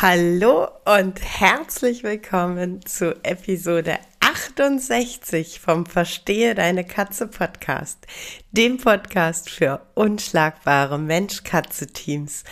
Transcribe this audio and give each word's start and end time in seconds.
Hallo 0.00 0.68
und 0.84 1.20
herzlich 1.20 2.04
willkommen 2.04 2.86
zu 2.86 3.16
Episode 3.24 3.98
68 4.20 5.58
vom 5.58 5.86
Verstehe 5.86 6.54
deine 6.54 6.84
Katze 6.84 7.26
Podcast, 7.26 8.06
dem 8.52 8.76
Podcast 8.76 9.50
für 9.50 9.80
unschlagbare 9.96 11.00
Mensch-Katze-Teams. 11.00 12.44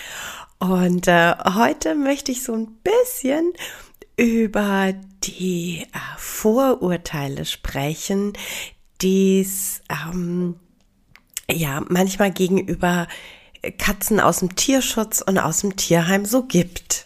Und 0.59 1.07
äh, 1.07 1.37
heute 1.55 1.95
möchte 1.95 2.33
ich 2.33 2.43
so 2.43 2.53
ein 2.53 2.79
bisschen 2.83 3.53
über 4.17 4.93
die 5.23 5.83
äh, 5.83 5.99
Vorurteile 6.19 7.45
sprechen, 7.45 8.33
die 9.03 9.43
es 9.43 9.83
ähm, 9.89 10.57
ja 11.49 11.81
manchmal 11.89 12.33
gegenüber 12.33 13.07
Katzen 13.79 14.19
aus 14.19 14.41
dem 14.41 14.57
Tierschutz 14.57 15.21
und 15.21 15.39
aus 15.39 15.61
dem 15.61 15.77
Tierheim 15.77 16.25
so 16.25 16.43
gibt. 16.43 17.06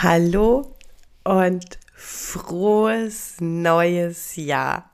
Hallo 0.00 0.76
und 1.24 1.80
frohes 1.92 3.34
neues 3.40 4.36
Jahr. 4.36 4.92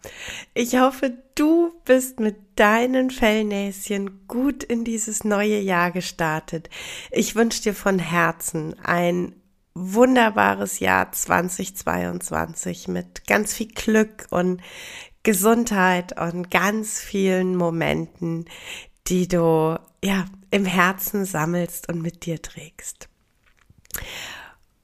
Ich 0.55 0.79
hoffe, 0.79 1.13
du 1.35 1.75
bist 1.85 2.21
mit 2.21 2.37
deinen 2.57 3.11
Fellnäschen 3.11 4.27
gut 4.29 4.65
in 4.65 4.83
dieses 4.83 5.23
neue 5.23 5.59
Jahr 5.59 5.91
gestartet. 5.91 6.71
Ich 7.11 7.37
wünsche 7.37 7.61
dir 7.65 7.75
von 7.75 7.99
Herzen 7.99 8.77
ein 8.83 9.35
wunderbares 9.75 10.81
Jahr 10.81 11.13
2022 11.13 12.89
mit 12.89 13.27
ganz 13.27 13.53
viel 13.53 13.69
Glück 13.69 14.27
und 14.31 14.63
Gesundheit 15.23 16.19
und 16.19 16.51
ganz 16.51 16.99
vielen 16.99 17.57
Momenten, 17.57 18.47
die 19.09 19.29
du 19.29 19.79
ja 20.03 20.25
im 20.51 20.65
Herzen 20.65 21.27
sammelst 21.27 21.91
und 21.91 22.01
mit 22.01 22.25
dir 22.25 22.41
trägst. 22.41 23.11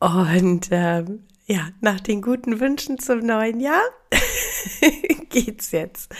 Und 0.00 0.68
ähm, 0.70 1.26
ja, 1.46 1.68
nach 1.80 2.00
den 2.00 2.22
guten 2.22 2.58
Wünschen 2.58 2.98
zum 2.98 3.18
neuen 3.20 3.60
Jahr 3.60 3.82
geht's 5.28 5.72
jetzt 5.72 6.14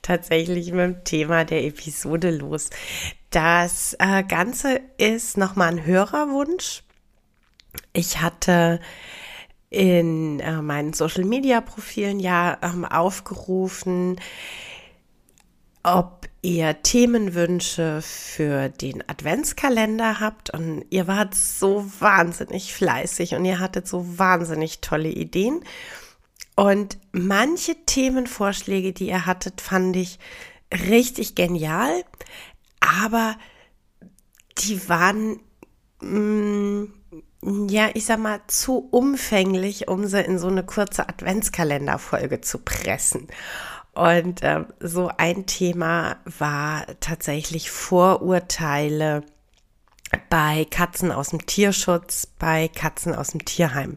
tatsächlich 0.00 0.72
mit 0.72 0.80
dem 0.80 1.04
Thema 1.04 1.44
der 1.44 1.64
Episode 1.64 2.30
los. 2.30 2.70
Das 3.30 3.94
äh, 3.98 4.24
Ganze 4.24 4.80
ist 4.96 5.36
nochmal 5.36 5.72
ein 5.72 5.84
Hörerwunsch. 5.84 6.82
Ich 7.92 8.22
hatte 8.22 8.80
in 9.68 10.40
äh, 10.40 10.62
meinen 10.62 10.94
Social 10.94 11.24
Media 11.24 11.60
Profilen 11.60 12.18
ja 12.18 12.56
ähm, 12.62 12.86
aufgerufen, 12.86 14.18
ob 15.82 16.26
ihr 16.46 16.80
Themenwünsche 16.80 18.00
für 18.02 18.68
den 18.68 19.02
Adventskalender 19.08 20.20
habt 20.20 20.50
und 20.50 20.84
ihr 20.90 21.08
wart 21.08 21.34
so 21.34 21.84
wahnsinnig 21.98 22.72
fleißig 22.72 23.34
und 23.34 23.44
ihr 23.44 23.58
hattet 23.58 23.88
so 23.88 24.16
wahnsinnig 24.16 24.80
tolle 24.80 25.08
Ideen. 25.08 25.64
Und 26.54 26.98
manche 27.10 27.74
Themenvorschläge, 27.84 28.92
die 28.92 29.08
ihr 29.08 29.26
hattet, 29.26 29.60
fand 29.60 29.96
ich 29.96 30.20
richtig 30.72 31.34
genial, 31.34 32.04
aber 32.78 33.36
die 34.58 34.88
waren, 34.88 35.40
mh, 36.00 36.86
mm, 37.42 37.68
ja, 37.68 37.88
ich 37.94 38.04
sag 38.06 38.20
mal, 38.20 38.40
zu 38.46 38.88
umfänglich, 38.92 39.88
um 39.88 40.06
sie 40.06 40.20
in 40.20 40.38
so 40.38 40.46
eine 40.46 40.64
kurze 40.64 41.08
Adventskalenderfolge 41.08 42.40
zu 42.40 42.58
pressen. 42.58 43.26
Und 43.96 44.42
äh, 44.42 44.64
so 44.78 45.10
ein 45.16 45.46
Thema 45.46 46.18
war 46.38 46.84
tatsächlich 47.00 47.70
Vorurteile 47.70 49.24
bei 50.28 50.66
Katzen 50.70 51.10
aus 51.10 51.30
dem 51.30 51.46
Tierschutz, 51.46 52.26
bei 52.38 52.68
Katzen 52.68 53.14
aus 53.14 53.28
dem 53.28 53.46
Tierheim. 53.46 53.96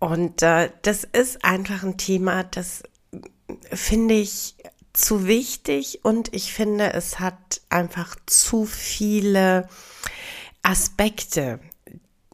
Und 0.00 0.42
äh, 0.42 0.70
das 0.82 1.04
ist 1.04 1.44
einfach 1.44 1.84
ein 1.84 1.96
Thema, 1.96 2.42
das 2.42 2.82
finde 3.72 4.14
ich 4.14 4.56
zu 4.92 5.28
wichtig 5.28 6.00
und 6.02 6.34
ich 6.34 6.52
finde, 6.52 6.92
es 6.92 7.20
hat 7.20 7.60
einfach 7.68 8.16
zu 8.26 8.64
viele 8.64 9.68
Aspekte, 10.62 11.60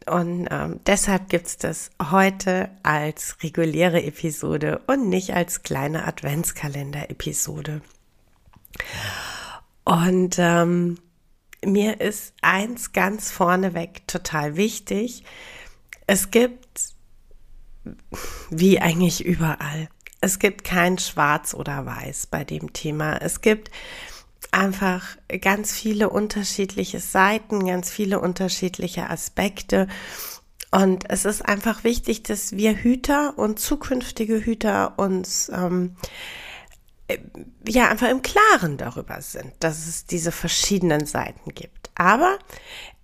und 0.07 0.47
ähm, 0.51 0.79
deshalb 0.85 1.29
gibt's 1.29 1.57
das 1.57 1.89
heute 2.11 2.69
als 2.83 3.37
reguläre 3.41 4.03
Episode 4.03 4.81
und 4.87 5.09
nicht 5.09 5.33
als 5.33 5.63
kleine 5.63 6.05
Adventskalender-Episode. 6.05 7.81
Und 9.83 10.35
ähm, 10.37 10.97
mir 11.63 12.01
ist 12.01 12.33
eins 12.41 12.93
ganz 12.93 13.31
vorneweg 13.31 14.07
total 14.07 14.55
wichtig. 14.55 15.23
Es 16.07 16.29
gibt, 16.29 16.93
wie 18.49 18.79
eigentlich 18.79 19.25
überall, 19.25 19.89
es 20.21 20.39
gibt 20.39 20.63
kein 20.63 20.97
Schwarz 20.97 21.53
oder 21.53 21.85
Weiß 21.85 22.27
bei 22.27 22.43
dem 22.43 22.73
Thema. 22.73 23.17
Es 23.17 23.41
gibt 23.41 23.71
einfach 24.55 25.17
ganz 25.41 25.73
viele 25.73 26.09
unterschiedliche 26.09 26.99
Seiten, 26.99 27.65
ganz 27.65 27.89
viele 27.89 28.19
unterschiedliche 28.19 29.09
Aspekte. 29.09 29.87
Und 30.71 31.09
es 31.09 31.25
ist 31.25 31.41
einfach 31.41 31.83
wichtig, 31.83 32.23
dass 32.23 32.53
wir 32.53 32.73
Hüter 32.75 33.37
und 33.37 33.59
zukünftige 33.59 34.43
Hüter 34.43 34.97
uns 34.97 35.49
ähm, 35.53 35.95
äh, 37.07 37.17
ja 37.67 37.89
einfach 37.89 38.09
im 38.09 38.21
Klaren 38.21 38.77
darüber 38.77 39.21
sind, 39.21 39.51
dass 39.59 39.87
es 39.87 40.05
diese 40.05 40.31
verschiedenen 40.31 41.05
Seiten 41.05 41.53
gibt. 41.53 41.91
Aber 41.95 42.39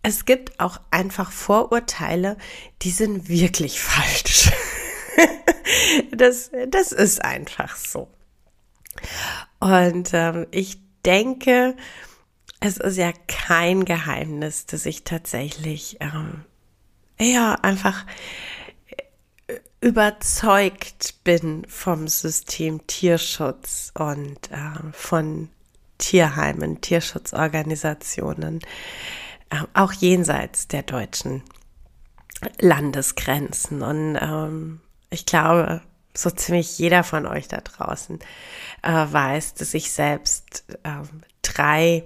es 0.04 0.26
gibt 0.26 0.60
auch 0.60 0.80
einfach 0.90 1.32
Vorurteile, 1.32 2.38
die 2.82 2.92
sind 2.92 3.28
wirklich 3.28 3.82
falsch. 3.82 4.52
das, 6.12 6.52
das 6.70 6.92
ist 6.94 7.24
einfach 7.24 7.76
so. 7.76 8.08
Und 9.60 10.10
ähm, 10.14 10.48
ich 10.52 10.80
denke, 11.06 11.76
es 12.60 12.78
ist 12.78 12.98
ja 12.98 13.12
kein 13.28 13.86
Geheimnis, 13.86 14.66
dass 14.66 14.86
ich 14.86 15.04
tatsächlich 15.04 15.98
ähm, 16.00 16.46
ja 17.20 17.56
einfach 17.62 18.06
äh, 19.48 19.56
überzeugt 19.82 21.24
bin 21.24 21.66
vom 21.68 22.08
System 22.08 22.86
Tierschutz 22.86 23.92
und 23.96 24.52
äh, 24.52 24.92
von 24.94 25.50
Tierheimen, 25.98 26.82
Tierschutzorganisationen, 26.82 28.60
äh, 29.50 29.64
auch 29.74 29.94
jenseits 29.94 30.68
der 30.68 30.84
deutschen 30.84 31.44
Landesgrenzen. 32.60 33.82
Und 33.82 34.18
ähm, 34.20 34.82
ich 35.10 35.26
glaube, 35.26 35.82
so 36.14 36.30
ziemlich 36.30 36.78
jeder 36.78 37.04
von 37.04 37.26
euch 37.26 37.48
da 37.48 37.58
draußen 37.58 38.20
äh, 38.82 38.92
weiß, 38.92 39.54
dass 39.56 39.74
ich 39.74 39.92
selbst 39.92 40.66
äh, 40.84 41.04
drei 41.42 42.04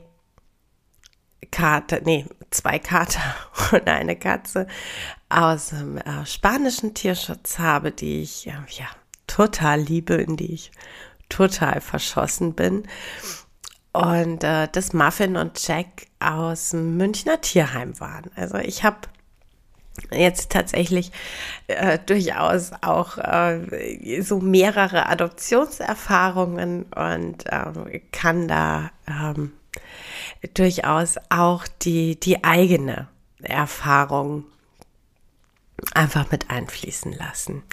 Kater, 1.52 2.02
nee, 2.02 2.26
zwei 2.52 2.80
Kater 2.80 3.22
und 3.72 3.88
eine 3.88 4.16
Katze 4.16 4.68
aus 5.30 5.68
dem 5.68 5.98
äh, 5.98 6.26
spanischen 6.26 6.94
Tierschutz 6.94 7.60
habe, 7.60 7.92
die 7.92 8.22
ich 8.22 8.48
äh, 8.48 8.52
ja 8.70 8.88
total 9.28 9.82
liebe, 9.82 10.16
in 10.16 10.38
die 10.38 10.54
ich 10.54 10.72
total 11.30 11.82
verschossen 11.82 12.54
bin. 12.54 12.84
Und 13.94 14.44
äh, 14.44 14.68
das 14.72 14.94
Muffin 14.94 15.38
und 15.38 15.66
Jack 15.66 16.08
aus 16.20 16.72
dem 16.72 16.98
Münchner 16.98 17.40
Tierheim 17.40 18.00
waren. 18.00 18.30
Also 18.36 18.58
ich 18.58 18.84
habe 18.84 19.08
jetzt 20.12 20.52
tatsächlich 20.52 21.12
äh, 21.68 22.00
durchaus 22.06 22.72
auch 22.82 23.18
äh, 23.18 24.22
so 24.22 24.40
mehrere 24.40 25.08
Adoptionserfahrungen 25.08 26.84
und 26.84 27.46
äh, 27.46 28.00
kann 28.12 28.48
da 28.48 28.92
ähm, 29.08 29.54
durchaus 30.54 31.16
auch 31.30 31.66
die, 31.82 32.20
die 32.20 32.44
eigene 32.44 33.08
Erfahrung 33.42 34.46
einfach 35.94 36.32
mit 36.32 36.50
einfließen 36.50 37.14
lassen. 37.14 37.64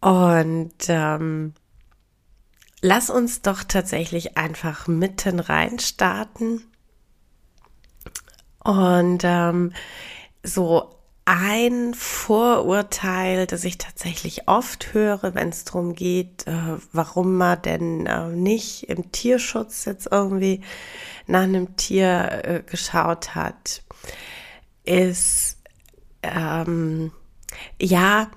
Und 0.00 0.74
ähm, 0.88 1.54
lass 2.80 3.10
uns 3.10 3.42
doch 3.42 3.62
tatsächlich 3.64 4.36
einfach 4.36 4.86
mitten 4.88 5.40
rein 5.40 5.78
starten. 5.78 6.64
Und 8.64 9.22
ähm, 9.24 9.72
so 10.42 10.90
ein 11.24 11.94
Vorurteil, 11.94 13.46
das 13.46 13.64
ich 13.64 13.78
tatsächlich 13.78 14.48
oft 14.48 14.92
höre, 14.92 15.34
wenn 15.34 15.50
es 15.50 15.64
darum 15.64 15.94
geht, 15.94 16.46
äh, 16.46 16.76
warum 16.92 17.36
man 17.36 17.62
denn 17.62 18.06
äh, 18.06 18.28
nicht 18.28 18.88
im 18.88 19.12
Tierschutz 19.12 19.84
jetzt 19.84 20.08
irgendwie 20.10 20.62
nach 21.28 21.42
einem 21.42 21.76
Tier 21.76 22.42
äh, 22.44 22.62
geschaut 22.68 23.36
hat, 23.36 23.82
ist 24.84 25.58
ähm, 26.22 27.12
ja, 27.80 28.28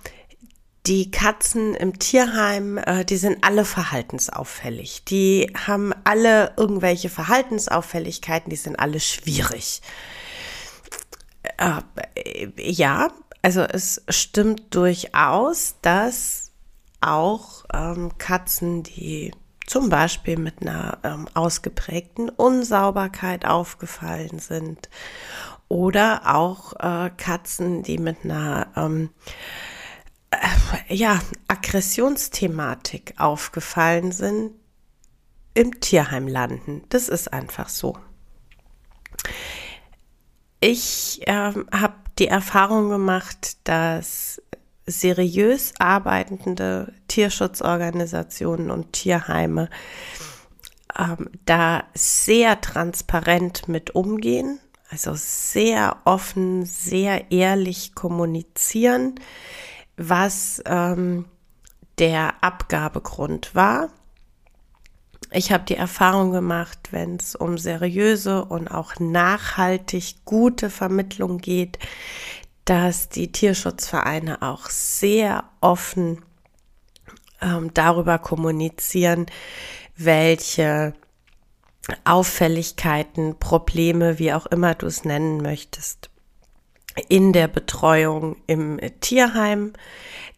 die 0.85 1.09
Katzen 1.09 1.73
im 1.73 1.97
Tierheim, 1.97 2.77
äh, 2.77 3.03
die 3.05 3.17
sind 3.17 3.43
alle 3.43 3.65
verhaltensauffällig. 3.65 5.03
Die 5.05 5.51
haben 5.55 5.93
alle 6.03 6.53
irgendwelche 6.57 7.09
Verhaltensauffälligkeiten, 7.09 8.51
die 8.51 8.55
sind 8.55 8.79
alle 8.79 8.99
schwierig. 8.99 9.81
Äh, 11.57 12.49
ja, 12.57 13.09
also 13.41 13.61
es 13.61 14.03
stimmt 14.09 14.73
durchaus, 14.73 15.75
dass 15.81 16.51
auch 17.01 17.65
ähm, 17.73 18.17
Katzen, 18.17 18.83
die 18.83 19.31
zum 19.65 19.89
Beispiel 19.89 20.37
mit 20.37 20.61
einer 20.61 20.99
ähm, 21.03 21.27
ausgeprägten 21.33 22.29
Unsauberkeit 22.29 23.45
aufgefallen 23.45 24.39
sind 24.39 24.89
oder 25.67 26.35
auch 26.35 26.73
äh, 26.73 27.09
Katzen, 27.17 27.83
die 27.83 27.97
mit 27.97 28.23
einer 28.23 28.67
ähm, 28.75 29.09
äh, 30.31 30.93
ja, 30.93 31.19
Aggressionsthematik 31.47 33.15
aufgefallen 33.17 34.11
sind, 34.11 34.51
im 35.53 35.79
Tierheim 35.79 36.27
landen. 36.27 36.83
Das 36.89 37.09
ist 37.09 37.31
einfach 37.31 37.69
so. 37.69 37.97
Ich 40.67 41.21
ähm, 41.27 41.67
habe 41.71 41.93
die 42.17 42.27
Erfahrung 42.27 42.89
gemacht, 42.89 43.57
dass 43.65 44.41
seriös 44.87 45.73
arbeitende 45.77 46.91
Tierschutzorganisationen 47.07 48.71
und 48.71 48.91
Tierheime 48.91 49.69
ähm, 50.97 51.29
da 51.45 51.83
sehr 51.93 52.61
transparent 52.61 53.67
mit 53.67 53.93
umgehen, 53.93 54.59
also 54.89 55.11
sehr 55.13 55.97
offen, 56.03 56.65
sehr 56.65 57.31
ehrlich 57.31 57.93
kommunizieren, 57.93 59.19
was 59.97 60.63
ähm, 60.65 61.25
der 61.99 62.43
Abgabegrund 62.43 63.53
war 63.53 63.89
ich 65.35 65.51
habe 65.51 65.65
die 65.65 65.75
Erfahrung 65.75 66.31
gemacht, 66.31 66.79
wenn 66.91 67.17
es 67.17 67.35
um 67.35 67.57
seriöse 67.57 68.45
und 68.45 68.69
auch 68.69 68.99
nachhaltig 68.99 70.23
gute 70.25 70.69
Vermittlung 70.69 71.39
geht, 71.39 71.77
dass 72.63 73.09
die 73.09 73.31
Tierschutzvereine 73.31 74.41
auch 74.41 74.69
sehr 74.69 75.43
offen 75.61 76.23
ähm, 77.41 77.71
darüber 77.73 78.17
kommunizieren, 78.17 79.25
welche 79.97 80.93
Auffälligkeiten, 82.03 83.37
Probleme, 83.37 84.17
wie 84.17 84.33
auch 84.33 84.45
immer 84.47 84.73
du 84.73 84.87
es 84.87 85.03
nennen 85.03 85.41
möchtest, 85.41 86.09
in 87.09 87.33
der 87.33 87.47
Betreuung 87.47 88.37
im 88.47 88.79
Tierheim 89.01 89.73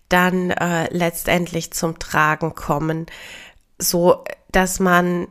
dann 0.09 0.51
äh, 0.51 0.87
letztendlich 0.91 1.71
zum 1.71 1.99
Tragen 1.99 2.55
kommen, 2.55 3.05
so 3.79 4.23
dass 4.51 4.79
man, 4.79 5.27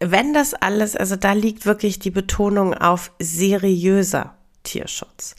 wenn 0.00 0.32
das 0.32 0.54
alles, 0.54 0.96
also 0.96 1.16
da 1.16 1.32
liegt 1.32 1.66
wirklich 1.66 1.98
die 1.98 2.10
Betonung 2.10 2.74
auf 2.74 3.10
seriöser 3.18 4.36
Tierschutz. 4.62 5.34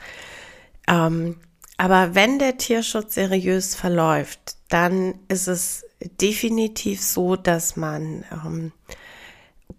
Ähm, 0.88 1.38
aber 1.78 2.14
wenn 2.16 2.40
der 2.40 2.58
Tierschutz 2.58 3.16
seriös 3.16 3.76
verläuft, 3.76 4.58
dann 4.68 5.18
ist 5.30 5.48
es 5.48 5.86
definitiv 6.00 7.02
so, 7.02 7.36
dass 7.36 7.76
man 7.76 8.26
ähm, 8.32 8.72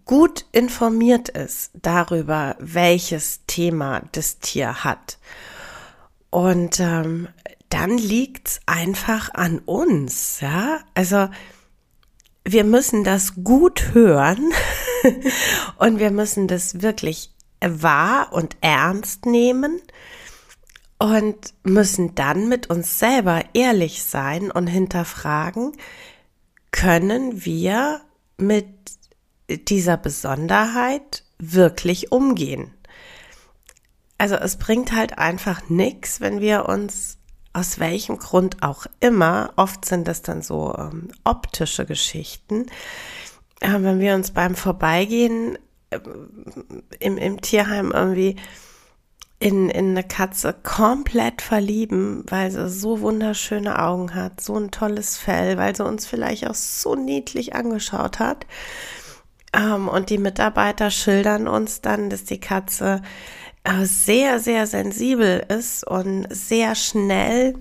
gut 0.05 0.45
informiert 0.51 1.29
ist 1.29 1.71
darüber, 1.73 2.55
welches 2.59 3.45
Thema 3.45 4.01
das 4.13 4.39
Tier 4.39 4.83
hat. 4.83 5.19
Und 6.29 6.79
ähm, 6.79 7.27
dann 7.69 7.97
liegt's 7.97 8.61
einfach 8.65 9.33
an 9.33 9.59
uns, 9.59 10.39
ja. 10.41 10.79
Also 10.93 11.29
wir 12.43 12.63
müssen 12.63 13.03
das 13.03 13.35
gut 13.43 13.93
hören 13.93 14.51
und 15.77 15.99
wir 15.99 16.11
müssen 16.11 16.47
das 16.47 16.81
wirklich 16.81 17.31
wahr 17.61 18.33
und 18.33 18.57
ernst 18.61 19.25
nehmen 19.25 19.79
und 20.97 21.53
müssen 21.63 22.15
dann 22.15 22.47
mit 22.47 22.69
uns 22.69 22.99
selber 22.99 23.43
ehrlich 23.53 24.03
sein 24.03 24.51
und 24.51 24.67
hinterfragen, 24.67 25.71
können 26.71 27.45
wir 27.45 28.01
mit 28.37 28.67
dieser 29.49 29.97
Besonderheit 29.97 31.23
wirklich 31.39 32.11
umgehen? 32.11 32.73
Also 34.17 34.35
es 34.35 34.57
bringt 34.57 34.91
halt 34.91 35.17
einfach 35.17 35.69
nichts, 35.69 36.21
wenn 36.21 36.39
wir 36.39 36.69
uns 36.69 37.17
aus 37.53 37.79
welchem 37.79 38.17
Grund 38.17 38.63
auch 38.63 38.85
immer, 38.99 39.51
oft 39.55 39.85
sind 39.85 40.07
das 40.07 40.21
dann 40.21 40.41
so 40.41 40.73
ähm, 40.77 41.09
optische 41.23 41.85
Geschichten, 41.85 42.67
äh, 43.59 43.73
wenn 43.73 43.99
wir 43.99 44.15
uns 44.15 44.31
beim 44.31 44.55
Vorbeigehen 44.55 45.57
äh, 45.89 45.99
im, 46.99 47.17
im 47.17 47.41
Tierheim 47.41 47.91
irgendwie 47.91 48.37
in, 49.39 49.69
in 49.71 49.89
eine 49.89 50.03
Katze 50.03 50.53
komplett 50.53 51.41
verlieben, 51.41 52.23
weil 52.29 52.51
sie 52.51 52.69
so 52.69 53.01
wunderschöne 53.01 53.79
Augen 53.79 54.13
hat, 54.13 54.39
so 54.39 54.55
ein 54.55 54.69
tolles 54.69 55.17
Fell, 55.17 55.57
weil 55.57 55.75
sie 55.75 55.83
uns 55.83 56.05
vielleicht 56.05 56.47
auch 56.47 56.55
so 56.55 56.95
niedlich 56.95 57.55
angeschaut 57.55 58.19
hat. 58.19 58.45
Ähm, 59.53 59.87
und 59.87 60.09
die 60.09 60.17
Mitarbeiter 60.17 60.91
schildern 60.91 61.47
uns 61.47 61.81
dann, 61.81 62.09
dass 62.09 62.23
die 62.23 62.39
Katze 62.39 63.01
äh, 63.63 63.85
sehr, 63.85 64.39
sehr 64.39 64.67
sensibel 64.67 65.45
ist 65.49 65.85
und 65.85 66.27
sehr 66.29 66.75
schnell 66.75 67.55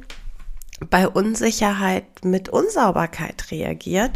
bei 0.88 1.06
Unsicherheit 1.06 2.06
mit 2.24 2.48
Unsauberkeit 2.48 3.50
reagiert. 3.50 4.12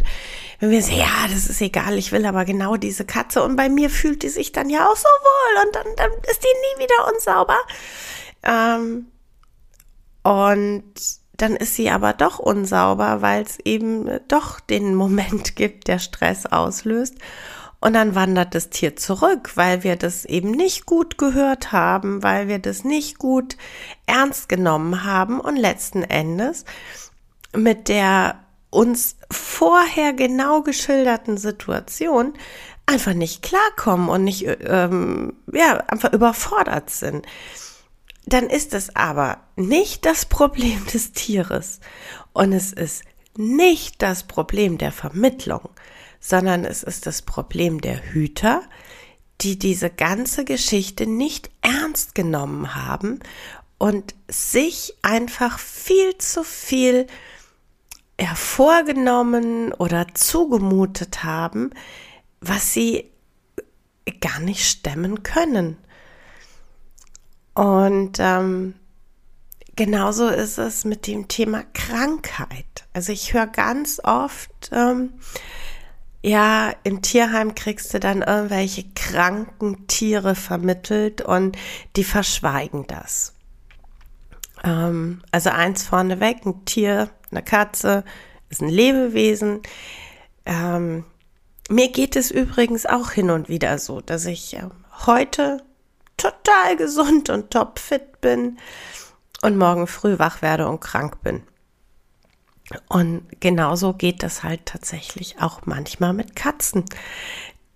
Wenn 0.59 0.71
wir 0.71 0.81
sagen, 0.81 0.97
ja, 0.97 1.27
das 1.29 1.47
ist 1.47 1.61
egal, 1.61 1.97
ich 1.97 2.11
will 2.11 2.25
aber 2.25 2.43
genau 2.43 2.75
diese 2.75 3.05
Katze 3.05 3.43
und 3.43 3.55
bei 3.55 3.69
mir 3.69 3.89
fühlt 3.89 4.23
die 4.23 4.29
sich 4.29 4.51
dann 4.51 4.69
ja 4.69 4.89
auch 4.89 4.95
so 4.95 5.07
wohl 5.07 5.65
und 5.65 5.75
dann, 5.75 5.87
dann 5.97 6.11
ist 6.29 6.43
die 6.43 6.47
nie 6.47 6.83
wieder 6.83 7.13
unsauber. 7.13 7.57
Ähm, 8.41 9.07
und 10.23 10.83
dann 11.37 11.55
ist 11.55 11.75
sie 11.75 11.91
aber 11.91 12.13
doch 12.13 12.39
unsauber, 12.39 13.21
weil 13.21 13.43
es 13.43 13.59
eben 13.59 14.19
doch 14.27 14.59
den 14.59 14.95
Moment 14.95 15.55
gibt, 15.55 15.87
der 15.87 15.99
Stress 15.99 16.47
auslöst. 16.47 17.15
Und 17.85 17.93
dann 17.93 18.15
wandert 18.15 18.55
das 18.55 18.71
Tier 18.71 18.95
zurück, 18.95 19.51
weil 19.53 19.83
wir 19.83 19.95
das 19.95 20.25
eben 20.25 20.49
nicht 20.49 20.87
gut 20.87 21.19
gehört 21.19 21.71
haben, 21.71 22.23
weil 22.23 22.47
wir 22.47 22.57
das 22.57 22.83
nicht 22.83 23.19
gut 23.19 23.57
ernst 24.07 24.49
genommen 24.49 25.03
haben. 25.03 25.39
Und 25.39 25.55
letzten 25.55 26.01
Endes 26.01 26.65
mit 27.55 27.87
der 27.87 28.39
uns 28.71 29.17
vorher 29.29 30.13
genau 30.13 30.63
geschilderten 30.63 31.37
Situation 31.37 32.33
einfach 32.87 33.13
nicht 33.13 33.43
klarkommen 33.43 34.09
und 34.09 34.23
nicht, 34.23 34.47
ähm, 34.61 35.33
ja, 35.53 35.77
einfach 35.87 36.11
überfordert 36.11 36.89
sind. 36.89 37.27
Dann 38.25 38.47
ist 38.47 38.73
es 38.73 38.95
aber 38.95 39.37
nicht 39.55 40.07
das 40.07 40.25
Problem 40.25 40.83
des 40.91 41.11
Tieres. 41.11 41.81
Und 42.33 42.51
es 42.51 42.73
ist 42.73 43.03
nicht 43.37 44.01
das 44.01 44.23
Problem 44.23 44.79
der 44.79 44.91
Vermittlung, 44.91 45.69
sondern 46.19 46.65
es 46.65 46.83
ist 46.83 47.05
das 47.05 47.21
Problem 47.21 47.81
der 47.81 48.13
Hüter, 48.13 48.61
die 49.41 49.59
diese 49.59 49.89
ganze 49.89 50.45
Geschichte 50.45 51.07
nicht 51.07 51.49
ernst 51.61 52.15
genommen 52.15 52.75
haben 52.75 53.19
und 53.77 54.15
sich 54.27 54.93
einfach 55.01 55.59
viel 55.59 56.17
zu 56.17 56.43
viel 56.43 57.07
hervorgenommen 58.17 59.73
oder 59.73 60.07
zugemutet 60.13 61.23
haben, 61.23 61.71
was 62.39 62.73
sie 62.73 63.11
gar 64.21 64.39
nicht 64.39 64.65
stemmen 64.65 65.23
können. 65.23 65.77
Und 67.53 68.17
ähm, 68.19 68.75
genauso 69.75 70.27
ist 70.27 70.57
es 70.57 70.85
mit 70.85 71.07
dem 71.07 71.27
Thema 71.27 71.63
Krankheit. 71.73 72.85
Also 72.93 73.11
ich 73.11 73.33
höre 73.33 73.47
ganz 73.47 73.99
oft, 74.03 74.69
ähm, 74.71 75.13
ja, 76.25 76.73
im 76.83 77.03
Tierheim 77.03 77.53
kriegst 77.53 77.93
du 77.93 77.99
dann 77.99 78.23
irgendwelche 78.23 78.83
kranken 78.95 79.85
Tiere 79.85 80.33
vermittelt 80.33 81.21
und 81.21 81.55
die 81.95 82.03
verschweigen 82.03 82.87
das. 82.87 83.35
Ähm, 84.63 85.21
also 85.31 85.51
eins 85.51 85.83
vorneweg, 85.83 86.43
ein 86.43 86.65
Tier, 86.65 87.11
eine 87.29 87.43
Katze 87.43 88.03
ist 88.49 88.63
ein 88.63 88.69
Lebewesen. 88.69 89.61
Ähm, 90.47 91.05
mir 91.69 91.91
geht 91.91 92.15
es 92.15 92.31
übrigens 92.31 92.87
auch 92.87 93.11
hin 93.11 93.29
und 93.29 93.47
wieder 93.47 93.77
so, 93.77 94.01
dass 94.01 94.25
ich 94.25 94.55
äh, 94.55 94.63
heute 95.05 95.61
total 96.17 96.75
gesund 96.75 97.29
und 97.29 97.51
topfit 97.51 98.19
bin 98.21 98.57
und 99.43 99.59
morgen 99.59 99.85
früh 99.85 100.17
wach 100.17 100.41
werde 100.41 100.67
und 100.67 100.79
krank 100.79 101.21
bin. 101.21 101.43
Und 102.89 103.27
genauso 103.39 103.93
geht 103.93 104.23
das 104.23 104.43
halt 104.43 104.65
tatsächlich 104.65 105.41
auch 105.41 105.61
manchmal 105.65 106.13
mit 106.13 106.35
Katzen. 106.35 106.85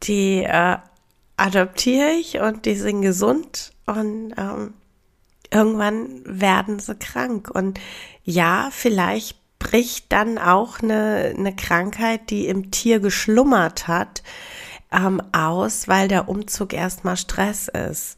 Die 0.03 0.43
äh, 0.43 0.77
adoptiere 1.37 2.11
ich 2.11 2.39
und 2.39 2.65
die 2.65 2.75
sind 2.75 3.01
gesund 3.01 3.71
und 3.85 4.33
ähm, 4.37 4.73
irgendwann 5.51 6.21
werden 6.25 6.79
sie 6.79 6.95
krank. 6.95 7.49
Und 7.53 7.79
ja, 8.23 8.69
vielleicht 8.71 9.37
bricht 9.59 10.11
dann 10.11 10.37
auch 10.37 10.79
eine, 10.79 11.33
eine 11.37 11.55
Krankheit, 11.55 12.29
die 12.29 12.47
im 12.47 12.71
Tier 12.71 12.99
geschlummert 12.99 13.87
hat, 13.87 14.23
ähm, 14.91 15.21
aus, 15.33 15.87
weil 15.87 16.07
der 16.07 16.29
Umzug 16.29 16.73
erstmal 16.73 17.17
Stress 17.17 17.67
ist. 17.67 18.17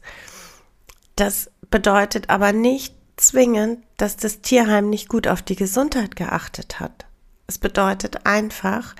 Das 1.16 1.50
bedeutet 1.70 2.30
aber 2.30 2.52
nicht, 2.52 2.94
zwingend, 3.16 3.84
dass 3.96 4.16
das 4.16 4.40
Tierheim 4.40 4.90
nicht 4.90 5.08
gut 5.08 5.28
auf 5.28 5.42
die 5.42 5.56
Gesundheit 5.56 6.16
geachtet 6.16 6.80
hat. 6.80 7.06
Es 7.46 7.58
bedeutet 7.58 8.26
einfach, 8.26 8.94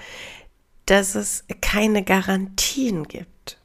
dass 0.86 1.14
es 1.14 1.44
keine 1.60 2.02
Garantien 2.02 3.04
gibt. 3.04 3.58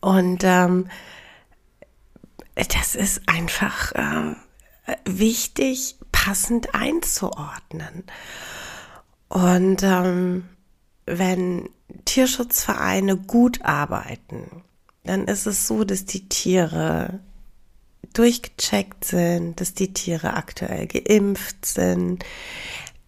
Und 0.00 0.42
ähm, 0.44 0.88
das 2.54 2.94
ist 2.94 3.22
einfach 3.28 3.92
äh, 3.92 4.34
wichtig, 5.04 5.96
passend 6.12 6.74
einzuordnen. 6.74 8.04
Und 9.28 9.82
ähm, 9.82 10.48
wenn 11.06 11.68
Tierschutzvereine 12.04 13.16
gut 13.16 13.62
arbeiten, 13.64 14.62
dann 15.04 15.26
ist 15.26 15.46
es 15.46 15.66
so, 15.66 15.84
dass 15.84 16.04
die 16.04 16.28
Tiere 16.28 17.20
durchgecheckt 18.14 19.04
sind, 19.04 19.60
dass 19.60 19.74
die 19.74 19.92
Tiere 19.92 20.34
aktuell 20.34 20.86
geimpft 20.86 21.66
sind, 21.66 22.24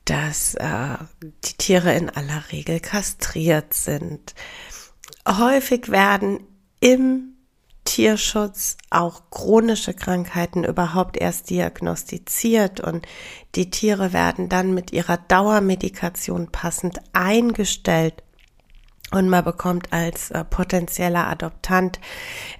dass 0.04 0.54
äh, 0.54 0.96
die 1.44 1.54
Tiere 1.54 1.94
in 1.94 2.10
aller 2.10 2.44
Regel 2.52 2.80
kastriert 2.80 3.74
sind. 3.74 4.34
Häufig 5.26 5.90
werden 5.90 6.40
im 6.80 7.34
Tierschutz 7.84 8.76
auch 8.90 9.30
chronische 9.30 9.94
Krankheiten 9.94 10.64
überhaupt 10.64 11.16
erst 11.16 11.50
diagnostiziert 11.50 12.80
und 12.80 13.06
die 13.54 13.70
Tiere 13.70 14.12
werden 14.12 14.48
dann 14.48 14.74
mit 14.74 14.92
ihrer 14.92 15.16
Dauermedikation 15.16 16.52
passend 16.52 17.00
eingestellt 17.12 18.22
und 19.10 19.28
man 19.28 19.44
bekommt 19.44 19.92
als 19.92 20.30
äh, 20.30 20.44
potenzieller 20.44 21.26
Adoptant 21.26 22.00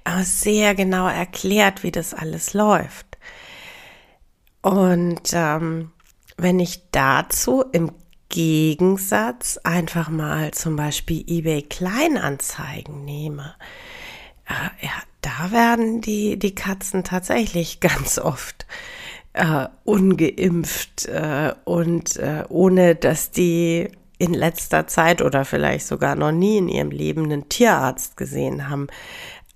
äh, 0.03 0.23
sehr 0.23 0.75
genau 0.75 1.07
erklärt, 1.07 1.83
wie 1.83 1.91
das 1.91 2.13
alles 2.13 2.53
läuft. 2.53 3.17
Und 4.61 5.31
ähm, 5.33 5.91
wenn 6.37 6.59
ich 6.59 6.89
dazu 6.91 7.63
im 7.71 7.91
Gegensatz 8.29 9.57
einfach 9.63 10.09
mal 10.09 10.51
zum 10.51 10.75
Beispiel 10.75 11.23
eBay 11.27 11.63
Kleinanzeigen 11.63 13.03
nehme, 13.05 13.55
äh, 14.47 14.85
ja, 14.85 14.91
da 15.21 15.51
werden 15.51 16.01
die, 16.01 16.37
die 16.37 16.55
Katzen 16.55 17.03
tatsächlich 17.03 17.79
ganz 17.81 18.19
oft 18.19 18.65
äh, 19.33 19.67
ungeimpft 19.83 21.05
äh, 21.05 21.53
und 21.63 22.17
äh, 22.17 22.43
ohne 22.49 22.95
dass 22.95 23.31
die 23.31 23.89
in 24.21 24.35
letzter 24.35 24.85
Zeit 24.85 25.23
oder 25.23 25.45
vielleicht 25.45 25.87
sogar 25.87 26.15
noch 26.15 26.31
nie 26.31 26.59
in 26.59 26.69
ihrem 26.69 26.91
Leben 26.91 27.23
einen 27.23 27.49
Tierarzt 27.49 28.17
gesehen 28.17 28.69
haben, 28.69 28.85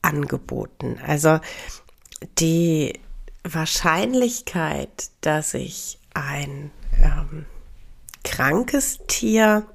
angeboten. 0.02 1.00
Also 1.06 1.40
die 2.40 3.00
Wahrscheinlichkeit, 3.44 5.12
dass 5.22 5.54
ich 5.54 6.00
ein 6.16 6.72
ähm, 7.00 7.46
krankes 8.24 9.02
Tier 9.06 9.68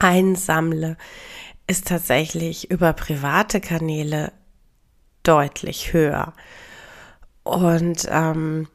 einsammle, 0.00 0.96
ist 1.68 1.86
tatsächlich 1.86 2.72
über 2.72 2.92
private 2.92 3.60
Kanäle 3.60 4.32
deutlich 5.22 5.92
höher. 5.92 6.32
Und 7.44 8.08
ähm, 8.10 8.66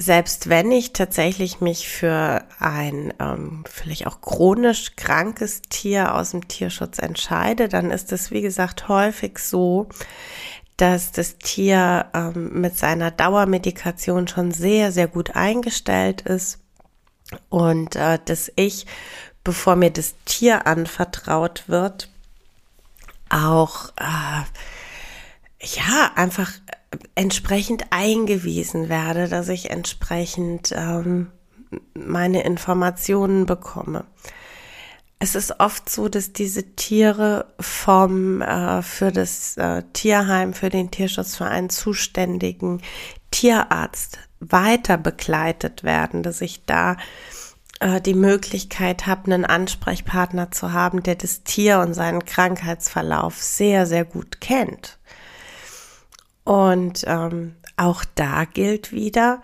selbst 0.00 0.48
wenn 0.48 0.72
ich 0.72 0.94
tatsächlich 0.94 1.60
mich 1.60 1.86
für 1.86 2.42
ein 2.58 3.12
ähm, 3.20 3.64
vielleicht 3.70 4.06
auch 4.06 4.22
chronisch 4.22 4.96
krankes 4.96 5.60
Tier 5.60 6.14
aus 6.14 6.30
dem 6.30 6.48
Tierschutz 6.48 6.98
entscheide, 6.98 7.68
dann 7.68 7.90
ist 7.90 8.10
es, 8.10 8.30
wie 8.30 8.40
gesagt, 8.40 8.88
häufig 8.88 9.38
so, 9.38 9.88
dass 10.78 11.12
das 11.12 11.36
Tier 11.36 12.06
ähm, 12.14 12.62
mit 12.62 12.78
seiner 12.78 13.10
Dauermedikation 13.10 14.26
schon 14.26 14.52
sehr, 14.52 14.90
sehr 14.90 15.06
gut 15.06 15.36
eingestellt 15.36 16.22
ist 16.22 16.60
und 17.50 17.94
äh, 17.94 18.18
dass 18.24 18.50
ich, 18.56 18.86
bevor 19.44 19.76
mir 19.76 19.90
das 19.90 20.14
Tier 20.24 20.66
anvertraut 20.66 21.64
wird, 21.66 22.10
auch 23.28 23.90
äh, 23.98 24.44
ja 25.60 26.12
einfach 26.14 26.50
entsprechend 27.14 27.84
eingewiesen 27.90 28.88
werde, 28.88 29.28
dass 29.28 29.48
ich 29.48 29.70
entsprechend 29.70 30.72
ähm, 30.76 31.30
meine 31.94 32.42
Informationen 32.42 33.46
bekomme. 33.46 34.04
Es 35.22 35.34
ist 35.34 35.60
oft 35.60 35.90
so, 35.90 36.08
dass 36.08 36.32
diese 36.32 36.74
Tiere 36.76 37.52
vom 37.60 38.40
äh, 38.40 38.80
für 38.82 39.12
das 39.12 39.56
äh, 39.58 39.82
Tierheim, 39.92 40.54
für 40.54 40.70
den 40.70 40.90
Tierschutzverein 40.90 41.68
zuständigen 41.68 42.80
Tierarzt 43.30 44.18
weiter 44.40 44.96
begleitet 44.96 45.84
werden, 45.84 46.22
dass 46.22 46.40
ich 46.40 46.64
da 46.64 46.96
äh, 47.80 48.00
die 48.00 48.14
Möglichkeit 48.14 49.06
habe, 49.06 49.26
einen 49.26 49.44
Ansprechpartner 49.44 50.50
zu 50.52 50.72
haben, 50.72 51.02
der 51.02 51.16
das 51.16 51.42
Tier 51.42 51.80
und 51.80 51.92
seinen 51.92 52.24
Krankheitsverlauf 52.24 53.42
sehr, 53.42 53.86
sehr 53.86 54.06
gut 54.06 54.40
kennt. 54.40 54.99
Und 56.50 57.04
ähm, 57.06 57.54
auch 57.76 58.04
da 58.16 58.44
gilt 58.44 58.90
wieder, 58.90 59.40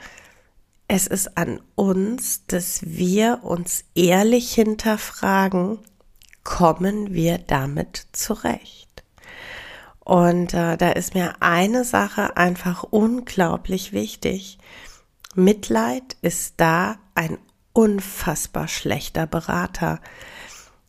es 0.88 1.06
ist 1.06 1.38
an 1.38 1.60
uns, 1.76 2.44
dass 2.48 2.80
wir 2.84 3.44
uns 3.44 3.84
ehrlich 3.94 4.52
hinterfragen, 4.52 5.78
kommen 6.42 7.14
wir 7.14 7.38
damit 7.38 8.08
zurecht? 8.10 9.04
Und 10.00 10.52
äh, 10.52 10.76
da 10.76 10.90
ist 10.90 11.14
mir 11.14 11.34
eine 11.38 11.84
Sache 11.84 12.36
einfach 12.36 12.82
unglaublich 12.82 13.92
wichtig. 13.92 14.58
Mitleid 15.36 16.16
ist 16.22 16.54
da 16.56 16.96
ein 17.14 17.38
unfassbar 17.72 18.66
schlechter 18.66 19.28
Berater. 19.28 20.00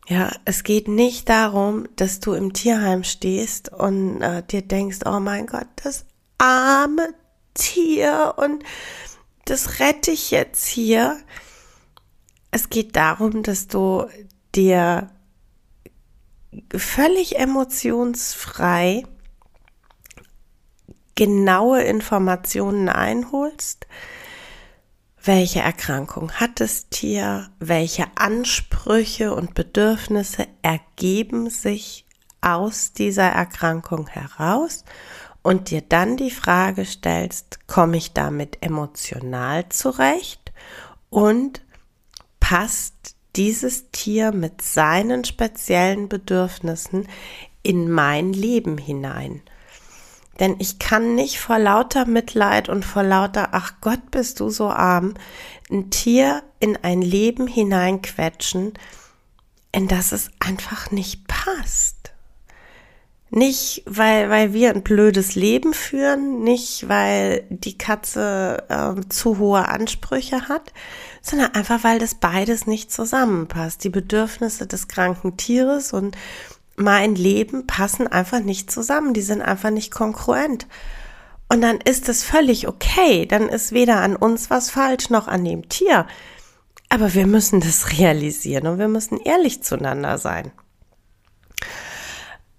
Ja, 0.10 0.32
es 0.46 0.64
geht 0.64 0.88
nicht 0.88 1.28
darum, 1.28 1.88
dass 1.98 2.22
du 2.22 2.34
im 2.34 2.54
Tierheim 2.54 3.04
stehst 3.04 3.74
und 3.74 4.22
äh, 4.22 4.42
dir 4.42 4.62
denkst, 4.62 5.00
oh 5.06 5.20
mein 5.20 5.48
Gott, 5.48 5.68
das 5.84 6.06
arme 6.38 7.14
Tier 7.54 8.36
und 8.38 8.64
das 9.44 9.80
rette 9.80 10.12
ich 10.12 10.32
jetzt 10.32 10.66
hier. 10.66 11.20
Es 12.52 12.70
geht 12.70 12.96
darum, 12.96 13.44
dass 13.44 13.68
du 13.68 14.06
dir 14.56 15.10
völlig 16.74 17.38
emotionsfrei 17.38 19.04
genaue 21.16 21.82
Informationen 21.82 22.88
einholst, 22.88 23.88
welche 25.28 25.60
Erkrankung 25.60 26.32
hat 26.32 26.62
das 26.62 26.88
Tier, 26.90 27.50
welche 27.60 28.06
Ansprüche 28.16 29.34
und 29.34 29.54
Bedürfnisse 29.54 30.48
ergeben 30.62 31.50
sich 31.50 32.06
aus 32.42 32.94
dieser 32.94 33.30
Erkrankung 33.30 34.08
heraus? 34.08 34.86
Und 35.44 35.70
dir 35.70 35.82
dann 35.82 36.18
die 36.18 36.32
Frage 36.32 36.86
stellst, 36.86 37.68
komme 37.68 37.98
ich 37.98 38.14
damit 38.14 38.58
emotional 38.62 39.68
zurecht? 39.70 40.52
Und 41.10 41.62
passt 42.40 43.16
dieses 43.36 43.92
Tier 43.92 44.32
mit 44.32 44.62
seinen 44.62 45.26
speziellen 45.26 46.10
Bedürfnissen 46.10 47.08
in 47.64 47.92
mein 47.92 48.34
Leben 48.34 48.78
hinein. 48.78 49.42
Denn 50.40 50.56
ich 50.60 50.80
kann 50.80 51.16
nicht 51.16 51.40
vor 51.40 51.58
lauter 51.58 52.06
Mitleid 52.06 52.70
und 52.70 52.86
vor 52.86 53.04
lauter, 53.04 53.50
ach 53.52 53.74
Gott, 53.82 54.12
bist 54.12 54.40
du 54.40 54.50
so 54.50 54.70
arm, 54.70 55.16
ein 55.72 55.90
Tier 55.90 56.44
in 56.60 56.78
ein 56.78 57.02
Leben 57.02 57.48
hineinquetschen, 57.48 58.74
in 59.72 59.88
das 59.88 60.12
es 60.12 60.30
einfach 60.40 60.92
nicht 60.92 61.28
passt. 61.28 61.98
Nicht, 63.30 63.84
weil, 63.86 64.30
weil 64.30 64.54
wir 64.54 64.70
ein 64.70 64.84
blödes 64.84 65.36
Leben 65.36 65.74
führen, 65.74 66.44
nicht, 66.44 66.88
weil 66.88 67.46
die 67.50 67.78
Katze 67.78 68.64
äh, 68.70 69.02
zu 69.10 69.38
hohe 69.38 69.68
Ansprüche 69.68 70.48
hat, 70.48 70.72
sondern 71.22 71.54
einfach, 71.54 71.84
weil 71.84 72.00
das 72.00 72.16
beides 72.16 72.68
nicht 72.68 72.90
zusammenpasst. 72.90 73.84
Die 73.84 73.90
Bedürfnisse 73.90 74.66
des 74.66 74.88
kranken 74.88 75.36
Tieres 75.36 75.92
und 75.92 76.16
mein 76.78 77.16
Leben 77.16 77.68
passen 77.68 78.08
einfach 78.08 78.40
nicht 78.40 78.72
zusammen. 78.72 79.14
Die 79.14 79.22
sind 79.22 79.42
einfach 79.42 79.72
nicht 79.72 79.92
konkurrent. 79.92 80.68
Und 81.50 81.62
dann 81.62 81.82
ist 81.82 82.08
es 82.08 82.24
völlig 82.24 82.68
okay. 82.68 83.26
Dann 83.26 83.50
ist 83.50 83.72
weder 83.72 83.98
an 83.98 84.16
uns 84.16 84.50
was 84.50 84.70
falsch 84.70 85.10
noch 85.10 85.28
an 85.28 85.44
dem 85.44 85.68
Tier. 85.68 86.08
Aber 86.88 87.14
wir 87.14 87.28
müssen 87.28 87.60
das 87.60 87.92
realisieren 87.98 88.68
und 88.68 88.80
wir 88.80 88.88
müssen 88.88 89.20
ehrlich 89.20 89.64
zueinander 89.64 90.18
sein. 90.18 90.52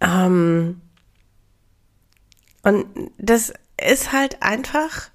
Ähm 0.01 0.81
und 2.63 2.87
das 3.19 3.53
ist 3.81 4.13
halt 4.13 4.43
einfach 4.43 5.11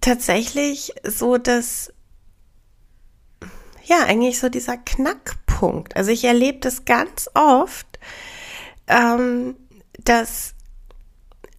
tatsächlich 0.00 0.92
so, 1.04 1.38
dass 1.38 1.92
ja, 3.84 4.04
eigentlich 4.04 4.38
so 4.38 4.48
dieser 4.48 4.76
Knackpunkt. 5.60 5.96
Also 5.96 6.10
ich 6.10 6.24
erlebe 6.24 6.58
das 6.58 6.84
ganz 6.84 7.28
oft, 7.34 7.98
ähm, 8.86 9.54
dass 10.04 10.54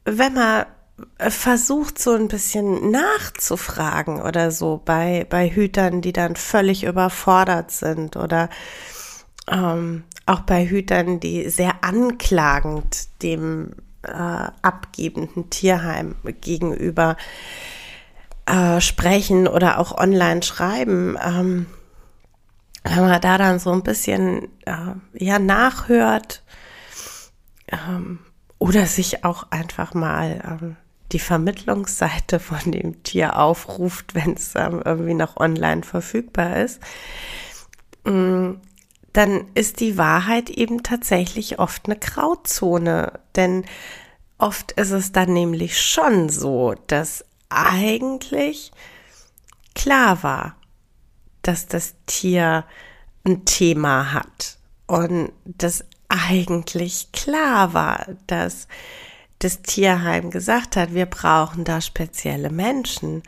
wenn 0.04 0.34
man 0.34 0.66
versucht, 1.30 2.00
so 2.00 2.12
ein 2.12 2.28
bisschen 2.28 2.92
nachzufragen 2.92 4.22
oder 4.22 4.52
so 4.52 4.82
bei, 4.84 5.26
bei 5.30 5.50
Hütern, 5.50 6.02
die 6.02 6.14
dann 6.14 6.36
völlig 6.36 6.84
überfordert 6.84 7.72
sind 7.72 8.18
oder 8.18 8.50
ähm, 9.50 10.04
auch 10.26 10.42
bei 10.42 10.68
Hütern, 10.68 11.20
die 11.20 11.50
sehr 11.50 11.84
anklagend 11.84 13.22
dem 13.24 13.72
äh, 14.04 14.12
abgebenden 14.12 15.50
Tierheim 15.50 16.16
gegenüber 16.42 17.18
äh, 18.46 18.80
sprechen 18.80 19.48
oder 19.48 19.80
auch 19.80 19.98
online 19.98 20.44
schreiben. 20.44 21.18
Ähm, 21.24 21.66
wenn 22.96 23.08
man 23.08 23.22
da 23.22 23.38
dann 23.38 23.60
so 23.60 23.72
ein 23.72 23.84
bisschen 23.84 24.50
äh, 24.66 24.96
ja 25.14 25.40
nachhört 25.40 26.44
ähm, 27.68 28.20
oder 28.60 28.86
sich 28.86 29.24
auch 29.24 29.48
einfach 29.52 29.94
mal 29.94 30.42
ähm, 30.46 30.76
die 31.12 31.20
Vermittlungsseite 31.20 32.40
von 32.40 32.72
dem 32.72 33.04
Tier 33.04 33.38
aufruft, 33.38 34.16
wenn 34.16 34.34
es 34.34 34.56
ähm, 34.56 34.82
irgendwie 34.84 35.14
noch 35.14 35.38
online 35.38 35.84
verfügbar 35.84 36.58
ist, 36.58 36.82
ähm, 38.06 38.62
dann 39.14 39.46
ist 39.56 39.82
die 39.82 39.98
Wahrheit 39.98 40.50
eben 40.50 40.84
tatsächlich 40.84 41.60
oft 41.60 41.86
eine 41.86 41.98
Grauzone. 41.98 43.20
Denn 43.36 43.66
oft 44.38 44.72
ist 44.74 44.92
es 44.92 45.12
dann 45.12 45.34
nämlich 45.34 45.82
schon 45.82 46.30
so, 46.30 46.76
dass 46.88 47.26
eigentlich 47.50 48.72
klar 49.76 50.24
war, 50.24 50.56
dass 51.42 51.68
das 51.68 51.96
Tier 52.06 52.66
ein 53.24 53.46
Thema 53.46 54.14
hat 54.14 54.58
und 54.88 55.32
dass 55.46 55.86
eigentlich 56.10 57.12
klar 57.12 57.74
war, 57.74 58.08
dass 58.28 58.68
das 59.40 59.62
Tierheim 59.62 60.30
gesagt 60.30 60.76
hat, 60.76 60.94
wir 60.94 61.06
brauchen 61.06 61.64
da 61.64 61.82
spezielle 61.82 62.50
Menschen. 62.50 63.24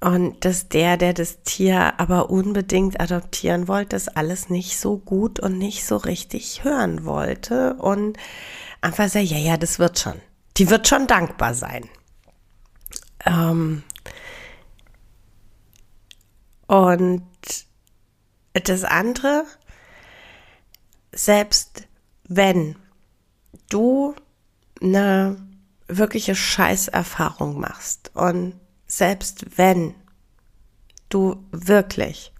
Und 0.00 0.44
dass 0.44 0.68
der, 0.68 0.96
der 0.96 1.14
das 1.14 1.42
Tier 1.42 1.98
aber 1.98 2.30
unbedingt 2.30 3.00
adoptieren 3.00 3.66
wollte, 3.66 3.90
das 3.90 4.08
alles 4.08 4.50
nicht 4.50 4.78
so 4.78 4.98
gut 4.98 5.40
und 5.40 5.58
nicht 5.58 5.84
so 5.86 5.96
richtig 5.96 6.64
hören 6.64 7.04
wollte 7.04 7.74
und 7.74 8.18
einfach 8.80 9.08
sagt, 9.08 9.26
ja, 9.26 9.38
ja, 9.38 9.56
das 9.56 9.78
wird 9.78 9.98
schon. 9.98 10.20
Die 10.58 10.70
wird 10.70 10.86
schon 10.86 11.06
dankbar 11.06 11.54
sein. 11.54 11.88
Ähm 13.24 13.82
und 16.66 17.26
das 18.52 18.84
andere, 18.84 19.44
selbst 21.12 21.86
wenn 22.28 22.76
du 23.68 24.14
eine 24.80 25.36
wirkliche 25.88 26.34
Scheißerfahrung 26.34 27.60
machst 27.60 28.10
und 28.14 28.54
selbst 28.86 29.58
wenn 29.58 29.94
du 31.08 31.44
wirklich 31.52 32.32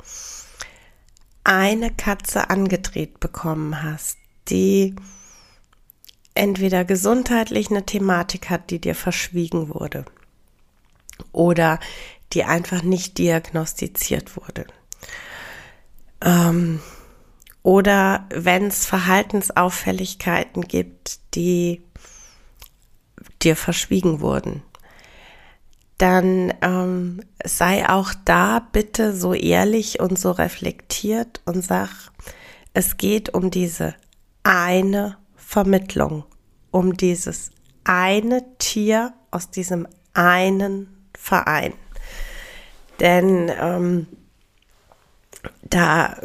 eine 1.45 1.93
Katze 1.93 2.51
angedreht 2.51 3.21
bekommen 3.21 3.83
hast, 3.83 4.19
die 4.49 4.97
entweder 6.35 6.85
gesundheitlich 6.85 7.71
eine 7.71 7.87
Thematik 7.87 8.51
hat, 8.51 8.71
die 8.71 8.81
dir 8.81 8.95
verschwiegen 8.95 9.69
wurde 9.73 10.05
oder 11.33 11.79
die 12.33 12.45
einfach 12.45 12.83
nicht 12.83 13.19
diagnostiziert 13.19 14.37
wurde. 14.37 14.67
Ähm, 16.23 16.81
oder 17.63 18.27
wenn 18.31 18.67
es 18.67 18.87
Verhaltensauffälligkeiten 18.87 20.63
gibt, 20.63 21.19
die 21.35 21.83
dir 23.43 23.57
verschwiegen 23.57 24.21
wurden, 24.21 24.63
dann 25.99 26.53
ähm, 26.61 27.21
sei 27.45 27.89
auch 27.89 28.13
da 28.25 28.61
bitte 28.61 29.17
so 29.17 29.33
ehrlich 29.35 30.01
und 30.01 30.19
so 30.19 30.31
reflektiert 30.31 31.41
und 31.45 31.65
sag, 31.65 31.91
es 32.75 32.99
geht 32.99 33.33
um 33.33 33.51
diese 33.51 33.95
eine 34.43 35.17
Vermittlung, 35.35 36.25
um 36.71 36.97
dieses 36.97 37.51
eine 37.85 38.45
Tier 38.59 39.15
aus 39.31 39.51
diesem 39.51 39.89
einen 40.13 41.09
Verein. 41.17 41.73
Denn 43.01 43.51
ähm, 43.61 44.07
da, 45.63 46.17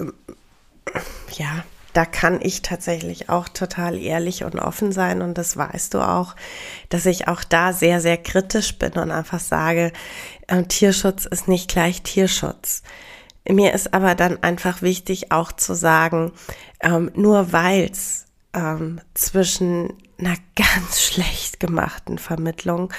ja, 1.33 1.63
da 1.93 2.05
kann 2.05 2.39
ich 2.41 2.61
tatsächlich 2.61 3.29
auch 3.29 3.49
total 3.49 3.97
ehrlich 3.97 4.43
und 4.43 4.59
offen 4.59 4.91
sein 4.91 5.21
und 5.21 5.37
das 5.37 5.57
weißt 5.57 5.93
du 5.93 5.99
auch, 5.99 6.35
dass 6.89 7.05
ich 7.05 7.27
auch 7.27 7.43
da 7.43 7.73
sehr, 7.73 7.99
sehr 7.99 8.17
kritisch 8.17 8.77
bin 8.77 8.93
und 8.93 9.11
einfach 9.11 9.39
sage, 9.39 9.91
äh, 10.47 10.63
Tierschutz 10.63 11.25
ist 11.25 11.47
nicht 11.47 11.69
gleich 11.69 12.01
Tierschutz. 12.01 12.83
Mir 13.47 13.73
ist 13.73 13.93
aber 13.93 14.15
dann 14.15 14.41
einfach 14.43 14.81
wichtig 14.81 15.31
auch 15.31 15.51
zu 15.51 15.73
sagen, 15.73 16.31
ähm, 16.81 17.11
nur 17.15 17.51
weil's 17.51 18.25
ähm, 18.53 19.01
zwischen 19.13 19.93
einer 20.17 20.35
ganz 20.55 21.01
schlecht 21.01 21.59
gemachten 21.59 22.17
Vermittlung 22.17 22.93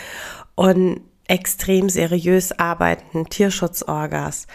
und 0.55 1.01
extrem 1.33 1.89
seriös 1.89 2.53
arbeitenden 2.53 3.31
Tierschutzorgas 3.31 4.47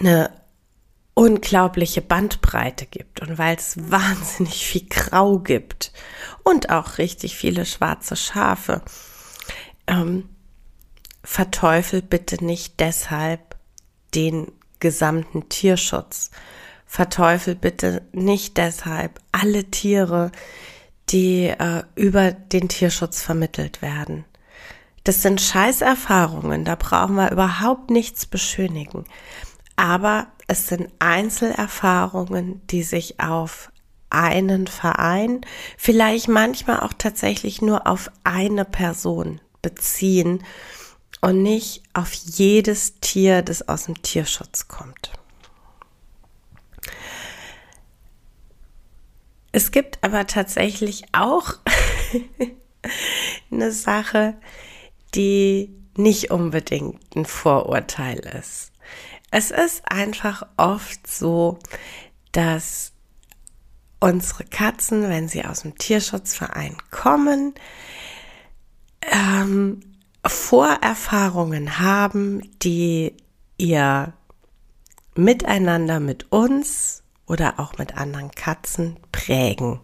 eine 0.00 0.30
unglaubliche 1.12 2.00
Bandbreite 2.00 2.86
gibt 2.86 3.20
und 3.20 3.36
weil 3.36 3.56
es 3.56 3.76
wahnsinnig 3.90 4.66
viel 4.66 4.86
Grau 4.88 5.38
gibt 5.38 5.92
und 6.44 6.70
auch 6.70 6.96
richtig 6.96 7.36
viele 7.36 7.66
schwarze 7.66 8.16
Schafe, 8.16 8.80
ähm, 9.86 10.30
verteufelt 11.22 12.08
bitte 12.08 12.42
nicht 12.42 12.80
deshalb 12.80 13.56
den 14.14 14.50
gesamten 14.80 15.50
Tierschutz. 15.50 16.30
Verteufelt 16.86 17.60
bitte 17.60 18.02
nicht 18.12 18.56
deshalb 18.56 19.20
alle 19.30 19.64
Tiere, 19.64 20.32
die 21.10 21.48
äh, 21.48 21.82
über 21.96 22.32
den 22.32 22.70
Tierschutz 22.70 23.20
vermittelt 23.20 23.82
werden. 23.82 24.24
Das 25.04 25.20
sind 25.20 25.40
Scheißerfahrungen, 25.40 26.64
da 26.64 26.76
brauchen 26.76 27.16
wir 27.16 27.30
überhaupt 27.30 27.90
nichts 27.90 28.24
beschönigen. 28.24 29.04
Aber 29.76 30.28
es 30.46 30.68
sind 30.68 30.88
Einzelerfahrungen, 30.98 32.66
die 32.68 32.82
sich 32.82 33.20
auf 33.20 33.70
einen 34.08 34.66
Verein, 34.66 35.40
vielleicht 35.76 36.28
manchmal 36.28 36.80
auch 36.80 36.92
tatsächlich 36.96 37.60
nur 37.60 37.86
auf 37.86 38.10
eine 38.22 38.64
Person 38.64 39.40
beziehen 39.60 40.44
und 41.20 41.42
nicht 41.42 41.82
auf 41.92 42.12
jedes 42.12 43.00
Tier, 43.00 43.42
das 43.42 43.68
aus 43.68 43.84
dem 43.84 44.00
Tierschutz 44.02 44.68
kommt. 44.68 45.12
Es 49.52 49.70
gibt 49.70 50.02
aber 50.02 50.26
tatsächlich 50.26 51.04
auch 51.12 51.54
eine 53.50 53.72
Sache, 53.72 54.34
die 55.14 55.74
nicht 55.96 56.30
unbedingt 56.30 57.14
ein 57.16 57.24
Vorurteil 57.24 58.18
ist. 58.18 58.72
Es 59.30 59.50
ist 59.50 59.82
einfach 59.90 60.46
oft 60.56 61.06
so, 61.06 61.58
dass 62.32 62.92
unsere 64.00 64.44
Katzen, 64.44 65.08
wenn 65.08 65.28
sie 65.28 65.44
aus 65.44 65.62
dem 65.62 65.76
Tierschutzverein 65.76 66.76
kommen, 66.90 67.54
ähm, 69.10 69.80
Vorerfahrungen 70.26 71.78
haben, 71.78 72.42
die 72.62 73.16
ihr 73.56 74.12
miteinander 75.14 76.00
mit 76.00 76.32
uns 76.32 77.02
oder 77.26 77.60
auch 77.60 77.78
mit 77.78 77.96
anderen 77.96 78.30
Katzen 78.30 78.98
prägen. 79.12 79.80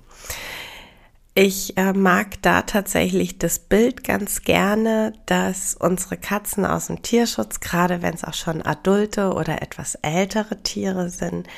Ich 1.43 1.79
äh, 1.79 1.95
mag 1.95 2.43
da 2.43 2.61
tatsächlich 2.61 3.39
das 3.39 3.61
Bild 3.61 4.05
ganz 4.05 4.43
gerne, 4.43 5.15
dass 5.25 5.73
unsere 5.73 6.19
Katzen 6.19 6.67
aus 6.67 6.89
dem 6.89 7.01
Tierschutz, 7.01 7.61
gerade 7.61 8.03
wenn 8.03 8.13
es 8.13 8.25
auch 8.25 8.35
schon 8.35 8.61
adulte 8.61 9.33
oder 9.33 9.63
etwas 9.63 9.95
ältere 10.03 10.63
Tiere 10.63 11.09
sind, 11.09 11.49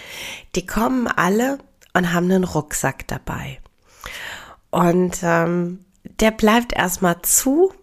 die 0.55 0.66
kommen 0.66 1.09
alle 1.09 1.59
und 1.95 2.12
haben 2.12 2.31
einen 2.31 2.45
Rucksack 2.45 3.09
dabei. 3.09 3.59
Und 4.71 5.18
ähm, 5.25 5.85
der 6.05 6.31
bleibt 6.31 6.75
erstmal 6.75 7.21
zu. 7.23 7.75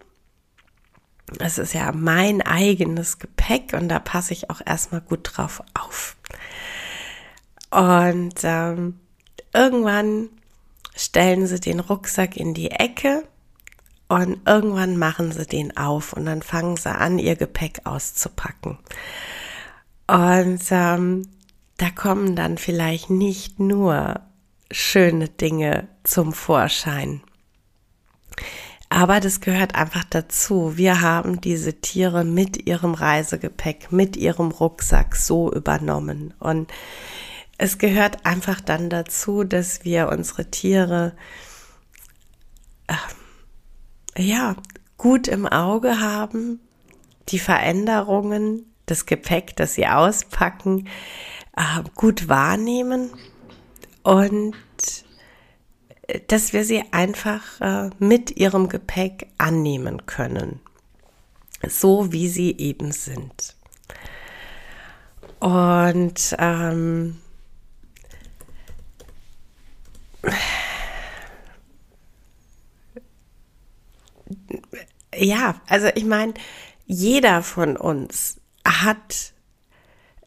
Es 1.38 1.58
ist 1.58 1.74
ja 1.74 1.92
mein 1.92 2.40
eigenes 2.40 3.18
Gepäck 3.18 3.74
und 3.74 3.90
da 3.90 3.98
passe 3.98 4.32
ich 4.32 4.48
auch 4.48 4.62
erstmal 4.64 5.02
gut 5.02 5.32
drauf 5.36 5.62
auf. 5.78 6.16
Und 7.70 8.36
ähm, 8.42 8.98
irgendwann 9.52 10.30
stellen 10.94 11.46
sie 11.46 11.60
den 11.60 11.80
Rucksack 11.80 12.36
in 12.36 12.54
die 12.54 12.70
Ecke 12.70 13.24
und 14.08 14.40
irgendwann 14.46 14.96
machen 14.96 15.32
sie 15.32 15.46
den 15.46 15.76
auf 15.76 16.12
und 16.12 16.26
dann 16.26 16.42
fangen 16.42 16.76
sie 16.76 16.90
an, 16.90 17.18
ihr 17.18 17.36
Gepäck 17.36 17.82
auszupacken. 17.84 18.78
Und 20.06 20.62
ähm, 20.70 21.28
da 21.76 21.90
kommen 21.90 22.34
dann 22.34 22.58
vielleicht 22.58 23.08
nicht 23.08 23.60
nur 23.60 24.20
schöne 24.72 25.28
Dinge 25.28 25.88
zum 26.02 26.32
Vorschein. 26.32 27.22
Aber 28.88 29.20
das 29.20 29.40
gehört 29.40 29.76
einfach 29.76 30.02
dazu. 30.02 30.76
Wir 30.76 31.00
haben 31.00 31.40
diese 31.40 31.80
Tiere 31.80 32.24
mit 32.24 32.66
ihrem 32.66 32.94
Reisegepäck, 32.94 33.92
mit 33.92 34.16
ihrem 34.16 34.50
Rucksack 34.50 35.14
so 35.14 35.52
übernommen. 35.52 36.34
Und 36.40 36.72
es 37.60 37.76
gehört 37.76 38.24
einfach 38.24 38.62
dann 38.62 38.88
dazu, 38.88 39.44
dass 39.44 39.84
wir 39.84 40.08
unsere 40.08 40.50
Tiere 40.50 41.12
äh, 42.86 42.94
ja 44.16 44.56
gut 44.96 45.28
im 45.28 45.46
Auge 45.46 46.00
haben, 46.00 46.60
die 47.28 47.38
Veränderungen, 47.38 48.64
das 48.86 49.04
Gepäck, 49.04 49.56
das 49.56 49.74
sie 49.74 49.86
auspacken, 49.86 50.88
äh, 51.54 51.82
gut 51.96 52.30
wahrnehmen 52.30 53.10
und 54.04 54.54
äh, 56.06 56.18
dass 56.28 56.54
wir 56.54 56.64
sie 56.64 56.82
einfach 56.92 57.60
äh, 57.60 57.90
mit 57.98 58.38
ihrem 58.38 58.70
Gepäck 58.70 59.26
annehmen 59.36 60.06
können, 60.06 60.60
so 61.68 62.10
wie 62.10 62.28
sie 62.30 62.56
eben 62.56 62.90
sind. 62.92 63.54
Und 65.40 66.34
ähm, 66.38 67.18
ja, 75.14 75.60
also 75.66 75.88
ich 75.94 76.04
meine, 76.04 76.34
jeder 76.86 77.42
von 77.42 77.76
uns 77.76 78.40
hat, 78.64 79.32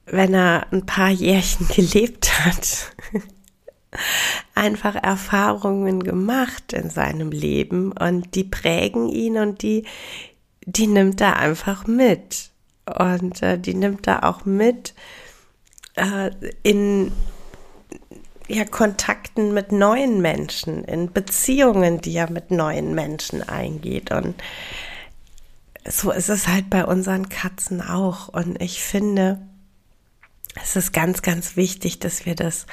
wenn 0.05 0.33
er 0.33 0.67
ein 0.71 0.85
paar 0.85 1.09
Jährchen 1.09 1.67
gelebt 1.75 2.45
hat, 2.45 2.93
einfach 4.55 4.95
Erfahrungen 4.95 6.03
gemacht 6.03 6.73
in 6.73 6.89
seinem 6.89 7.31
Leben 7.31 7.91
und 7.91 8.35
die 8.35 8.43
prägen 8.43 9.09
ihn 9.09 9.37
und 9.37 9.61
die, 9.61 9.85
die 10.65 10.87
nimmt 10.87 11.21
er 11.21 11.37
einfach 11.37 11.85
mit. 11.85 12.49
Und 12.85 13.41
äh, 13.41 13.57
die 13.57 13.75
nimmt 13.75 14.07
er 14.07 14.25
auch 14.25 14.45
mit 14.45 14.93
äh, 15.95 16.31
in 16.63 17.11
ja, 18.53 18.65
Kontakten 18.65 19.53
mit 19.53 19.71
neuen 19.71 20.21
Menschen, 20.21 20.83
in 20.83 21.11
Beziehungen, 21.11 22.01
die 22.01 22.15
er 22.15 22.29
mit 22.29 22.51
neuen 22.51 22.93
Menschen 22.93 23.47
eingeht. 23.47 24.11
Und 24.11 24.35
so 25.87 26.11
ist 26.11 26.29
es 26.29 26.47
halt 26.47 26.69
bei 26.69 26.85
unseren 26.85 27.29
Katzen 27.29 27.81
auch. 27.81 28.27
Und 28.27 28.61
ich 28.61 28.83
finde, 28.83 29.41
es 30.61 30.75
ist 30.75 30.93
ganz, 30.93 31.21
ganz 31.21 31.55
wichtig, 31.55 31.99
dass 31.99 32.25
wir 32.25 32.35
das 32.35 32.67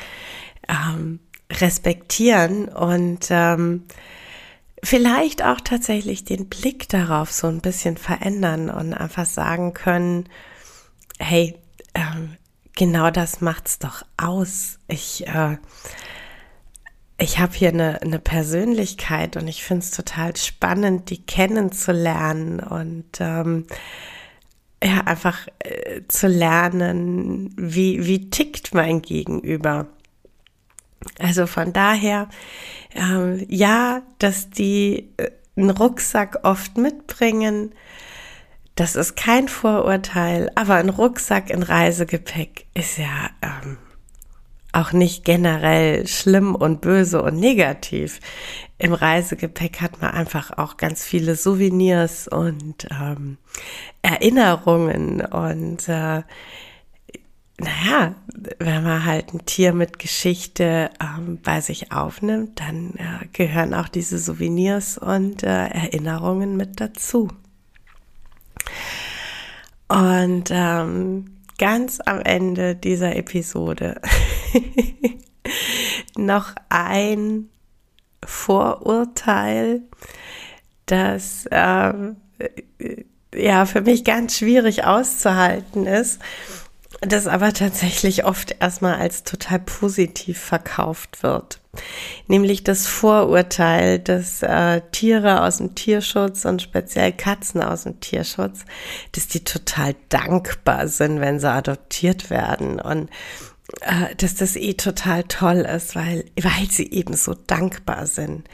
ähm, 0.68 1.20
respektieren 1.50 2.68
und 2.68 3.28
ähm, 3.30 3.84
vielleicht 4.82 5.42
auch 5.42 5.60
tatsächlich 5.60 6.24
den 6.24 6.48
Blick 6.48 6.88
darauf 6.88 7.32
so 7.32 7.48
ein 7.48 7.60
bisschen 7.60 7.96
verändern 7.96 8.70
und 8.70 8.94
einfach 8.94 9.26
sagen 9.26 9.74
können, 9.74 10.28
hey, 11.18 11.56
ähm, 11.94 12.36
genau 12.80 13.10
das 13.10 13.42
macht's 13.42 13.78
doch 13.78 14.06
aus. 14.16 14.78
Ich, 14.88 15.26
äh, 15.28 15.58
ich 17.18 17.38
habe 17.38 17.52
hier 17.52 17.68
eine, 17.68 18.00
eine 18.00 18.18
Persönlichkeit 18.18 19.36
und 19.36 19.48
ich 19.48 19.62
finde 19.62 19.84
es 19.84 19.90
total 19.90 20.34
spannend, 20.36 21.10
die 21.10 21.20
kennenzulernen 21.22 22.58
und 22.58 23.04
ähm, 23.20 23.66
ja, 24.82 25.02
einfach 25.02 25.46
äh, 25.58 26.00
zu 26.08 26.26
lernen, 26.26 27.54
wie, 27.58 28.06
wie 28.06 28.30
tickt 28.30 28.72
mein 28.72 29.02
Gegenüber. 29.02 29.88
Also 31.18 31.46
von 31.46 31.74
daher, 31.74 32.30
ähm, 32.94 33.44
ja, 33.50 34.00
dass 34.16 34.48
die 34.48 35.12
äh, 35.18 35.30
einen 35.54 35.68
Rucksack 35.68 36.38
oft 36.44 36.78
mitbringen, 36.78 37.74
das 38.74 38.96
ist 38.96 39.16
kein 39.16 39.48
Vorurteil, 39.48 40.50
aber 40.54 40.76
ein 40.76 40.88
Rucksack 40.88 41.50
in 41.50 41.62
Reisegepäck 41.62 42.66
ist 42.74 42.98
ja 42.98 43.30
ähm, 43.42 43.76
auch 44.72 44.92
nicht 44.92 45.24
generell 45.24 46.06
schlimm 46.06 46.54
und 46.54 46.80
böse 46.80 47.22
und 47.22 47.38
negativ. 47.38 48.20
Im 48.78 48.92
Reisegepäck 48.92 49.80
hat 49.80 50.00
man 50.00 50.12
einfach 50.12 50.56
auch 50.56 50.76
ganz 50.76 51.04
viele 51.04 51.34
Souvenirs 51.36 52.28
und 52.28 52.86
ähm, 52.90 53.36
Erinnerungen 54.02 55.20
und 55.20 55.88
äh, 55.88 56.22
naja, 57.62 58.14
wenn 58.58 58.82
man 58.82 59.04
halt 59.04 59.34
ein 59.34 59.44
Tier 59.44 59.74
mit 59.74 59.98
Geschichte 59.98 60.90
ähm, 60.98 61.38
bei 61.42 61.60
sich 61.60 61.92
aufnimmt, 61.92 62.58
dann 62.60 62.94
äh, 62.94 63.26
gehören 63.34 63.74
auch 63.74 63.88
diese 63.88 64.18
Souvenirs 64.18 64.96
und 64.96 65.42
äh, 65.42 65.66
Erinnerungen 65.66 66.56
mit 66.56 66.80
dazu. 66.80 67.28
Und 69.88 70.50
ähm, 70.50 71.36
ganz 71.58 72.00
am 72.04 72.20
Ende 72.20 72.76
dieser 72.76 73.16
Episode 73.16 74.00
noch 76.16 76.54
ein 76.68 77.48
Vorurteil, 78.24 79.82
das 80.86 81.46
ähm, 81.50 82.16
ja 83.34 83.66
für 83.66 83.80
mich 83.82 84.04
ganz 84.04 84.38
schwierig 84.38 84.84
auszuhalten 84.84 85.86
ist 85.86 86.20
das 87.00 87.26
aber 87.26 87.52
tatsächlich 87.52 88.24
oft 88.24 88.56
erstmal 88.60 88.96
als 88.96 89.22
total 89.22 89.60
positiv 89.60 90.38
verkauft 90.38 91.22
wird. 91.22 91.60
Nämlich 92.26 92.64
das 92.64 92.86
Vorurteil, 92.86 94.00
dass 94.00 94.42
äh, 94.42 94.82
Tiere 94.90 95.42
aus 95.42 95.58
dem 95.58 95.76
Tierschutz 95.76 96.44
und 96.44 96.62
speziell 96.62 97.12
Katzen 97.12 97.62
aus 97.62 97.84
dem 97.84 98.00
Tierschutz, 98.00 98.64
dass 99.12 99.28
die 99.28 99.44
total 99.44 99.94
dankbar 100.08 100.88
sind, 100.88 101.20
wenn 101.20 101.38
sie 101.38 101.50
adoptiert 101.50 102.28
werden 102.28 102.80
und 102.80 103.08
äh, 103.82 104.14
dass 104.16 104.34
das 104.34 104.56
eh 104.56 104.74
total 104.74 105.22
toll 105.24 105.58
ist, 105.58 105.94
weil, 105.94 106.24
weil 106.40 106.70
sie 106.70 106.90
eben 106.90 107.14
so 107.14 107.34
dankbar 107.34 108.06
sind. 108.06 108.48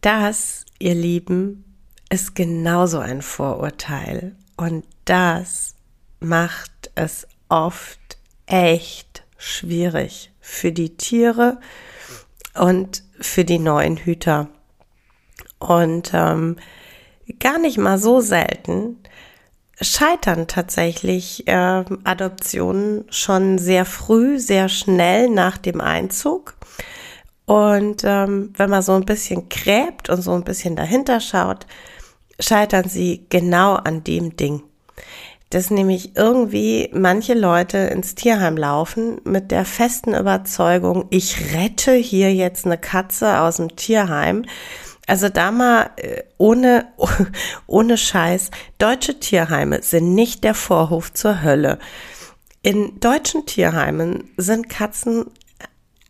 Das, 0.00 0.64
ihr 0.80 0.94
Lieben, 0.94 1.64
ist 2.10 2.34
genauso 2.34 2.98
ein 2.98 3.22
Vorurteil 3.22 4.36
und 4.56 4.84
das 5.04 5.74
macht 6.20 6.90
es 6.94 7.26
oft 7.48 8.18
echt 8.46 9.24
schwierig 9.38 10.32
für 10.40 10.72
die 10.72 10.96
Tiere 10.96 11.58
und 12.54 13.02
für 13.20 13.44
die 13.44 13.58
neuen 13.58 13.96
Hüter. 13.96 14.48
Und 15.58 16.10
ähm, 16.12 16.56
gar 17.38 17.58
nicht 17.58 17.78
mal 17.78 17.98
so 17.98 18.20
selten 18.20 18.98
scheitern 19.80 20.46
tatsächlich 20.46 21.46
äh, 21.48 21.84
Adoptionen 22.04 23.04
schon 23.10 23.58
sehr 23.58 23.84
früh, 23.84 24.38
sehr 24.38 24.68
schnell 24.68 25.28
nach 25.28 25.58
dem 25.58 25.80
Einzug. 25.80 26.54
Und 27.44 28.02
ähm, 28.04 28.52
wenn 28.56 28.70
man 28.70 28.82
so 28.82 28.92
ein 28.92 29.04
bisschen 29.04 29.48
gräbt 29.48 30.08
und 30.08 30.22
so 30.22 30.32
ein 30.32 30.44
bisschen 30.44 30.76
dahinter 30.76 31.20
schaut, 31.20 31.66
scheitern 32.40 32.88
sie 32.88 33.26
genau 33.28 33.74
an 33.74 34.02
dem 34.02 34.36
Ding 34.36 34.62
dass 35.50 35.70
nämlich 35.70 36.16
irgendwie 36.16 36.90
manche 36.92 37.34
Leute 37.34 37.78
ins 37.78 38.14
Tierheim 38.14 38.56
laufen 38.56 39.20
mit 39.24 39.50
der 39.50 39.64
festen 39.64 40.14
Überzeugung, 40.14 41.06
ich 41.10 41.54
rette 41.54 41.92
hier 41.92 42.34
jetzt 42.34 42.66
eine 42.66 42.78
Katze 42.78 43.40
aus 43.40 43.56
dem 43.56 43.76
Tierheim. 43.76 44.44
Also 45.06 45.28
da 45.28 45.52
mal 45.52 45.90
äh, 45.96 46.22
ohne, 46.36 46.86
ohne 47.66 47.96
Scheiß, 47.96 48.50
deutsche 48.78 49.20
Tierheime 49.20 49.82
sind 49.82 50.14
nicht 50.14 50.42
der 50.42 50.54
Vorhof 50.54 51.12
zur 51.12 51.42
Hölle. 51.42 51.78
In 52.62 52.98
deutschen 52.98 53.46
Tierheimen 53.46 54.30
sind 54.36 54.68
Katzen 54.68 55.26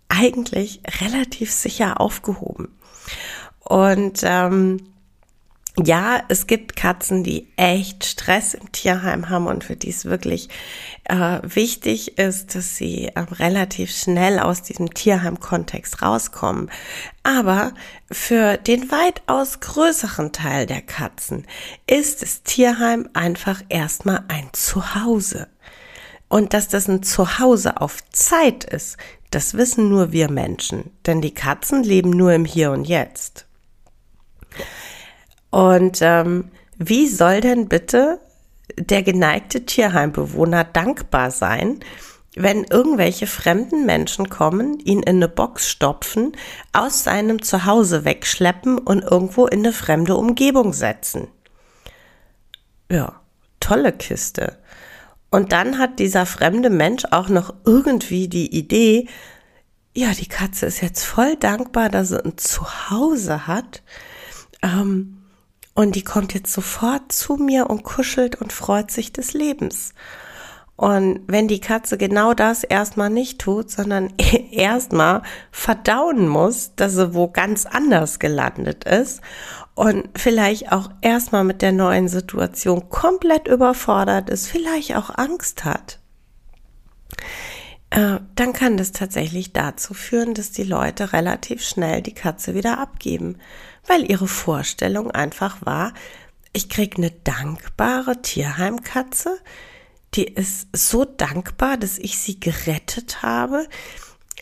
eigentlich 0.08 0.80
relativ 1.02 1.52
sicher 1.52 2.00
aufgehoben. 2.00 2.68
Und 3.58 4.20
ähm, 4.22 4.78
ja, 5.84 6.22
es 6.28 6.46
gibt 6.46 6.74
Katzen, 6.74 7.22
die 7.22 7.48
echt 7.56 8.04
Stress 8.06 8.54
im 8.54 8.72
Tierheim 8.72 9.28
haben 9.28 9.46
und 9.46 9.62
für 9.62 9.76
die 9.76 9.90
es 9.90 10.06
wirklich 10.06 10.48
äh, 11.04 11.38
wichtig 11.42 12.16
ist, 12.16 12.54
dass 12.54 12.76
sie 12.76 13.08
äh, 13.08 13.20
relativ 13.20 13.94
schnell 13.94 14.38
aus 14.38 14.62
diesem 14.62 14.94
Tierheim-Kontext 14.94 16.00
rauskommen. 16.00 16.70
Aber 17.24 17.74
für 18.10 18.56
den 18.56 18.90
weitaus 18.90 19.60
größeren 19.60 20.32
Teil 20.32 20.64
der 20.64 20.80
Katzen 20.80 21.46
ist 21.86 22.22
das 22.22 22.42
Tierheim 22.42 23.08
einfach 23.12 23.62
erstmal 23.68 24.24
ein 24.28 24.48
Zuhause. 24.52 25.48
Und 26.28 26.54
dass 26.54 26.68
das 26.68 26.88
ein 26.88 27.02
Zuhause 27.02 27.80
auf 27.82 27.98
Zeit 28.10 28.64
ist, 28.64 28.96
das 29.30 29.54
wissen 29.54 29.90
nur 29.90 30.10
wir 30.12 30.30
Menschen, 30.30 30.90
denn 31.04 31.20
die 31.20 31.34
Katzen 31.34 31.82
leben 31.82 32.10
nur 32.10 32.32
im 32.32 32.46
Hier 32.46 32.72
und 32.72 32.84
Jetzt. 32.86 33.46
Und 35.50 35.98
ähm, 36.02 36.50
wie 36.78 37.06
soll 37.06 37.40
denn 37.40 37.68
bitte 37.68 38.20
der 38.78 39.02
geneigte 39.02 39.64
Tierheimbewohner 39.64 40.64
dankbar 40.64 41.30
sein, 41.30 41.80
wenn 42.34 42.64
irgendwelche 42.64 43.26
fremden 43.26 43.86
Menschen 43.86 44.28
kommen, 44.28 44.78
ihn 44.80 45.00
in 45.00 45.16
eine 45.16 45.28
Box 45.28 45.70
stopfen, 45.70 46.32
aus 46.72 47.02
seinem 47.02 47.40
Zuhause 47.40 48.04
wegschleppen 48.04 48.76
und 48.78 49.02
irgendwo 49.02 49.46
in 49.46 49.60
eine 49.60 49.72
fremde 49.72 50.16
Umgebung 50.16 50.74
setzen? 50.74 51.28
Ja, 52.90 53.20
tolle 53.58 53.92
Kiste. 53.92 54.58
Und 55.30 55.52
dann 55.52 55.78
hat 55.78 55.98
dieser 55.98 56.26
fremde 56.26 56.70
Mensch 56.70 57.04
auch 57.10 57.28
noch 57.28 57.54
irgendwie 57.64 58.28
die 58.28 58.54
Idee, 58.54 59.08
ja, 59.94 60.12
die 60.12 60.28
Katze 60.28 60.66
ist 60.66 60.82
jetzt 60.82 61.04
voll 61.04 61.36
dankbar, 61.36 61.88
dass 61.88 62.10
sie 62.10 62.22
ein 62.22 62.36
Zuhause 62.36 63.46
hat. 63.46 63.82
Ähm, 64.62 65.15
und 65.76 65.94
die 65.94 66.02
kommt 66.02 66.34
jetzt 66.34 66.52
sofort 66.52 67.12
zu 67.12 67.36
mir 67.36 67.68
und 67.68 67.84
kuschelt 67.84 68.34
und 68.34 68.52
freut 68.52 68.90
sich 68.90 69.12
des 69.12 69.34
Lebens. 69.34 69.92
Und 70.74 71.20
wenn 71.26 71.48
die 71.48 71.60
Katze 71.60 71.96
genau 71.96 72.34
das 72.34 72.64
erstmal 72.64 73.10
nicht 73.10 73.40
tut, 73.40 73.70
sondern 73.70 74.12
erstmal 74.50 75.22
verdauen 75.50 76.28
muss, 76.28 76.74
dass 76.76 76.94
sie 76.94 77.14
wo 77.14 77.28
ganz 77.28 77.66
anders 77.66 78.18
gelandet 78.18 78.84
ist 78.84 79.20
und 79.74 80.08
vielleicht 80.16 80.72
auch 80.72 80.90
erstmal 81.02 81.44
mit 81.44 81.60
der 81.60 81.72
neuen 81.72 82.08
Situation 82.08 82.88
komplett 82.88 83.46
überfordert 83.46 84.30
ist, 84.30 84.48
vielleicht 84.48 84.96
auch 84.96 85.10
Angst 85.10 85.66
hat, 85.66 85.98
äh, 87.90 88.18
dann 88.34 88.52
kann 88.52 88.76
das 88.76 88.92
tatsächlich 88.92 89.52
dazu 89.52 89.94
führen, 89.94 90.34
dass 90.34 90.52
die 90.52 90.64
Leute 90.64 91.12
relativ 91.12 91.62
schnell 91.62 92.02
die 92.02 92.14
Katze 92.14 92.54
wieder 92.54 92.78
abgeben, 92.78 93.36
weil 93.86 94.10
ihre 94.10 94.28
Vorstellung 94.28 95.10
einfach 95.10 95.64
war, 95.64 95.92
ich 96.52 96.68
krieg 96.68 96.96
eine 96.96 97.10
dankbare 97.10 98.22
Tierheimkatze, 98.22 99.38
die 100.14 100.24
ist 100.24 100.68
so 100.72 101.04
dankbar, 101.04 101.76
dass 101.76 101.98
ich 101.98 102.18
sie 102.18 102.40
gerettet 102.40 103.22
habe, 103.22 103.68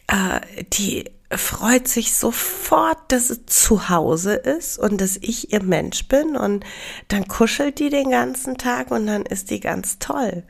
äh, 0.07 0.41
die 0.73 1.11
freut 1.31 1.89
sich 1.89 2.15
sofort, 2.15 2.99
dass 3.09 3.29
sie 3.29 3.47
zu 3.47 3.89
Hause 3.89 4.35
ist 4.35 4.79
und 4.79 5.01
dass 5.01 5.17
ich 5.17 5.53
ihr 5.53 5.63
Mensch 5.63 6.07
bin 6.07 6.37
und 6.37 6.65
dann 7.09 7.27
kuschelt 7.27 7.79
die 7.81 7.91
den 7.91 8.11
ganzen 8.11 8.57
Tag 8.57 8.91
und 8.91 9.07
dann 9.07 9.27
ist 9.27 9.51
die 9.51 9.61
ganz 9.61 9.99
toll. 9.99 10.45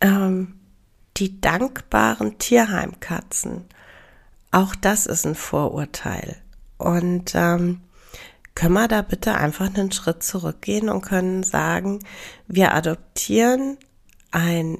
Ähm, 0.00 0.58
die 1.18 1.40
dankbaren 1.40 2.38
Tierheimkatzen. 2.38 3.66
Auch 4.50 4.74
das 4.74 5.06
ist 5.06 5.26
ein 5.26 5.34
Vorurteil. 5.34 6.42
Und 6.82 7.32
ähm, 7.34 7.80
können 8.54 8.74
wir 8.74 8.88
da 8.88 9.02
bitte 9.02 9.34
einfach 9.34 9.66
einen 9.66 9.92
Schritt 9.92 10.22
zurückgehen 10.22 10.88
und 10.88 11.02
können 11.02 11.42
sagen, 11.42 12.00
wir 12.46 12.74
adoptieren 12.74 13.78
ein 14.30 14.78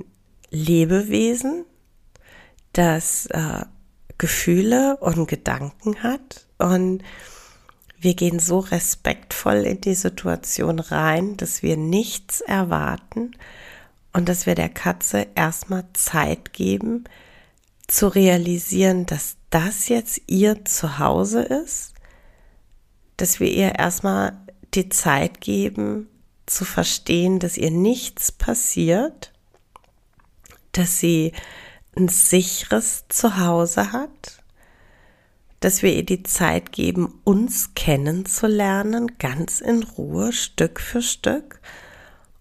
Lebewesen, 0.50 1.64
das 2.72 3.26
äh, 3.26 3.64
Gefühle 4.18 4.96
und 4.98 5.28
Gedanken 5.28 6.02
hat? 6.02 6.46
Und 6.58 7.02
wir 7.98 8.14
gehen 8.14 8.40
so 8.40 8.58
respektvoll 8.58 9.64
in 9.64 9.80
die 9.80 9.94
Situation 9.94 10.78
rein, 10.80 11.36
dass 11.36 11.62
wir 11.62 11.76
nichts 11.76 12.40
erwarten, 12.40 13.32
und 14.12 14.28
dass 14.28 14.46
wir 14.46 14.54
der 14.54 14.68
Katze 14.68 15.26
erstmal 15.34 15.84
Zeit 15.94 16.52
geben, 16.52 17.04
zu 17.88 18.08
realisieren, 18.08 19.06
dass 19.06 19.36
das 19.52 19.88
jetzt 19.88 20.22
ihr 20.26 20.64
Zuhause 20.64 21.42
ist, 21.42 21.92
dass 23.18 23.38
wir 23.38 23.52
ihr 23.52 23.78
erstmal 23.78 24.36
die 24.74 24.88
Zeit 24.88 25.40
geben, 25.40 26.08
zu 26.46 26.64
verstehen, 26.64 27.38
dass 27.38 27.56
ihr 27.56 27.70
nichts 27.70 28.32
passiert, 28.32 29.32
dass 30.72 30.98
sie 30.98 31.32
ein 31.94 32.08
sicheres 32.08 33.04
Zuhause 33.08 33.92
hat, 33.92 34.42
dass 35.60 35.82
wir 35.82 35.94
ihr 35.94 36.04
die 36.04 36.22
Zeit 36.22 36.72
geben, 36.72 37.20
uns 37.22 37.74
kennenzulernen, 37.74 39.18
ganz 39.18 39.60
in 39.60 39.82
Ruhe, 39.82 40.32
Stück 40.32 40.80
für 40.80 41.02
Stück 41.02 41.60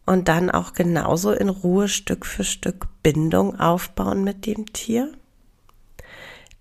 und 0.05 0.29
dann 0.29 0.49
auch 0.49 0.73
genauso 0.73 1.33
in 1.33 1.49
Ruhe 1.49 1.89
Stück 1.89 2.25
für 2.25 2.45
Stück 2.45 2.87
Bindung 3.03 3.59
aufbauen 3.59 4.23
mit 4.23 4.45
dem 4.45 4.71
Tier? 4.71 5.11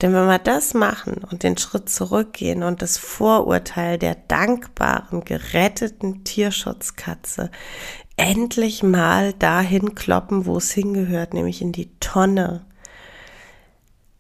Denn 0.01 0.15
wenn 0.15 0.27
wir 0.27 0.39
das 0.39 0.73
machen 0.73 1.25
und 1.31 1.43
den 1.43 1.59
Schritt 1.59 1.91
zurückgehen 1.91 2.63
und 2.63 2.81
das 2.81 2.97
Vorurteil 2.97 3.99
der 3.99 4.15
dankbaren, 4.15 5.25
geretteten 5.25 6.25
Tierschutzkatze 6.25 7.51
endlich 8.17 8.83
mal 8.83 9.33
dahin 9.35 9.95
kloppen, 9.95 10.47
wo 10.47 10.57
es 10.57 10.73
hingehört, 10.73 11.35
nämlich 11.35 11.63
in 11.63 11.73
die 11.73 11.91
Tonne, 12.01 12.65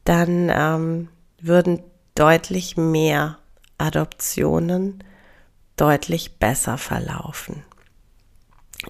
dann 0.05 0.51
ähm, 0.53 1.09
würden 1.41 1.83
deutlich 2.15 2.77
mehr 2.77 3.39
Adoptionen 3.79 5.05
deutlich 5.77 6.39
besser 6.39 6.77
verlaufen. 6.77 7.63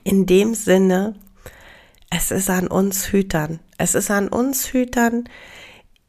In 0.02 0.26
dem 0.26 0.54
Sinne, 0.54 1.14
es 2.10 2.30
ist 2.30 2.50
an 2.50 2.66
uns 2.66 3.12
Hütern. 3.12 3.60
Es 3.78 3.94
ist 3.94 4.10
an 4.10 4.28
uns 4.28 4.72
Hütern, 4.72 5.28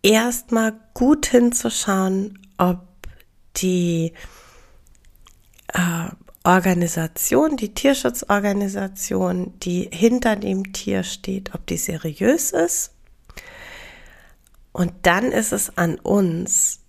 erstmal 0.04 0.74
gut 0.94 1.28
hinzuschauen, 1.28 2.40
ob 2.58 2.80
die 3.58 4.14
äh, 5.74 6.10
Organisation, 6.44 7.56
die 7.56 7.74
Tierschutzorganisation, 7.74 9.60
die 9.60 9.90
hinter 9.92 10.36
dem 10.36 10.74
Tier 10.74 11.04
steht, 11.04 11.54
ob 11.54 11.68
die 11.68 11.78
seriös 11.78 12.52
ist. 12.52 12.92
Und 14.72 14.94
dann 15.04 15.32
ist 15.32 15.52
es 15.52 15.78
an 15.78 16.00
uns, 16.00 16.80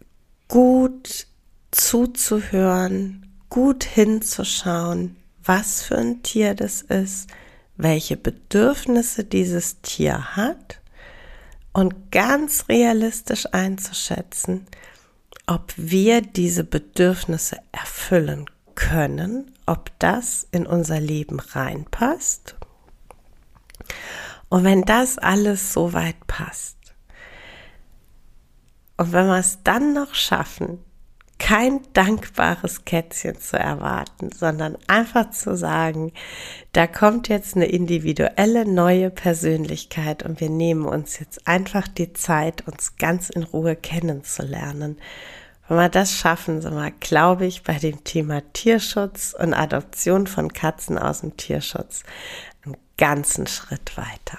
gut 0.49 1.27
zuzuhören, 1.71 3.27
gut 3.49 3.85
hinzuschauen, 3.85 5.17
was 5.45 5.83
für 5.83 5.99
ein 5.99 6.23
Tier 6.23 6.55
das 6.55 6.83
ist, 6.83 7.29
welche 7.77 8.17
Bedürfnisse 8.17 9.25
dieses 9.25 9.81
Tier 9.81 10.37
hat 10.37 10.82
und 11.73 12.11
ganz 12.11 12.69
realistisch 12.69 13.47
einzuschätzen, 13.53 14.67
ob 15.47 15.73
wir 15.77 16.21
diese 16.21 16.65
Bedürfnisse 16.65 17.57
erfüllen 17.73 18.47
können, 18.75 19.51
ob 19.67 19.91
das 19.99 20.47
in 20.51 20.67
unser 20.67 21.01
Leben 21.01 21.41
reinpasst. 21.41 22.57
Und 24.49 24.65
wenn 24.65 24.83
das 24.83 25.19
alles 25.19 25.73
so 25.73 25.93
weit 25.93 26.27
passt, 26.27 26.77
und 28.97 29.13
wenn 29.13 29.27
wir 29.27 29.39
es 29.39 29.59
dann 29.65 29.95
noch 29.95 30.15
schaffen, 30.15 30.79
kein 31.43 31.81
dankbares 31.93 32.85
Kätzchen 32.85 33.41
zu 33.41 33.59
erwarten, 33.59 34.31
sondern 34.31 34.79
einfach 34.87 35.33
zu 35.33 35.57
sagen, 35.57 36.13
da 36.73 36.87
kommt 36.87 37.29
jetzt 37.29 37.57
eine 37.57 37.67
individuelle 37.67 38.65
neue 38.65 39.11
Persönlichkeit 39.11 40.23
und 40.23 40.41
wir 40.41 40.51
nehmen 40.51 40.87
uns 40.87 41.19
jetzt 41.19 41.49
einfach 41.49 41.89
die 41.89 42.13
Zeit, 42.13 42.69
uns 42.69 42.97
ganz 42.97 43.29
in 43.29 43.43
Ruhe 43.43 43.75
kennenzulernen. 43.75 44.99
Wenn 45.67 45.79
wir 45.79 45.89
das 45.89 46.17
schaffen, 46.17 46.63
sind 46.63 46.75
wir, 46.75 46.93
glaube 46.93 47.47
ich, 47.47 47.65
bei 47.65 47.75
dem 47.75 48.05
Thema 48.05 48.43
Tierschutz 48.53 49.35
und 49.37 49.53
Adoption 49.53 50.29
von 50.29 50.53
Katzen 50.53 50.97
aus 50.97 51.23
dem 51.23 51.37
Tierschutz 51.37 52.05
einen 52.65 52.77
ganzen 52.97 53.49
Schritt 53.49 53.97
weiter. 53.97 54.39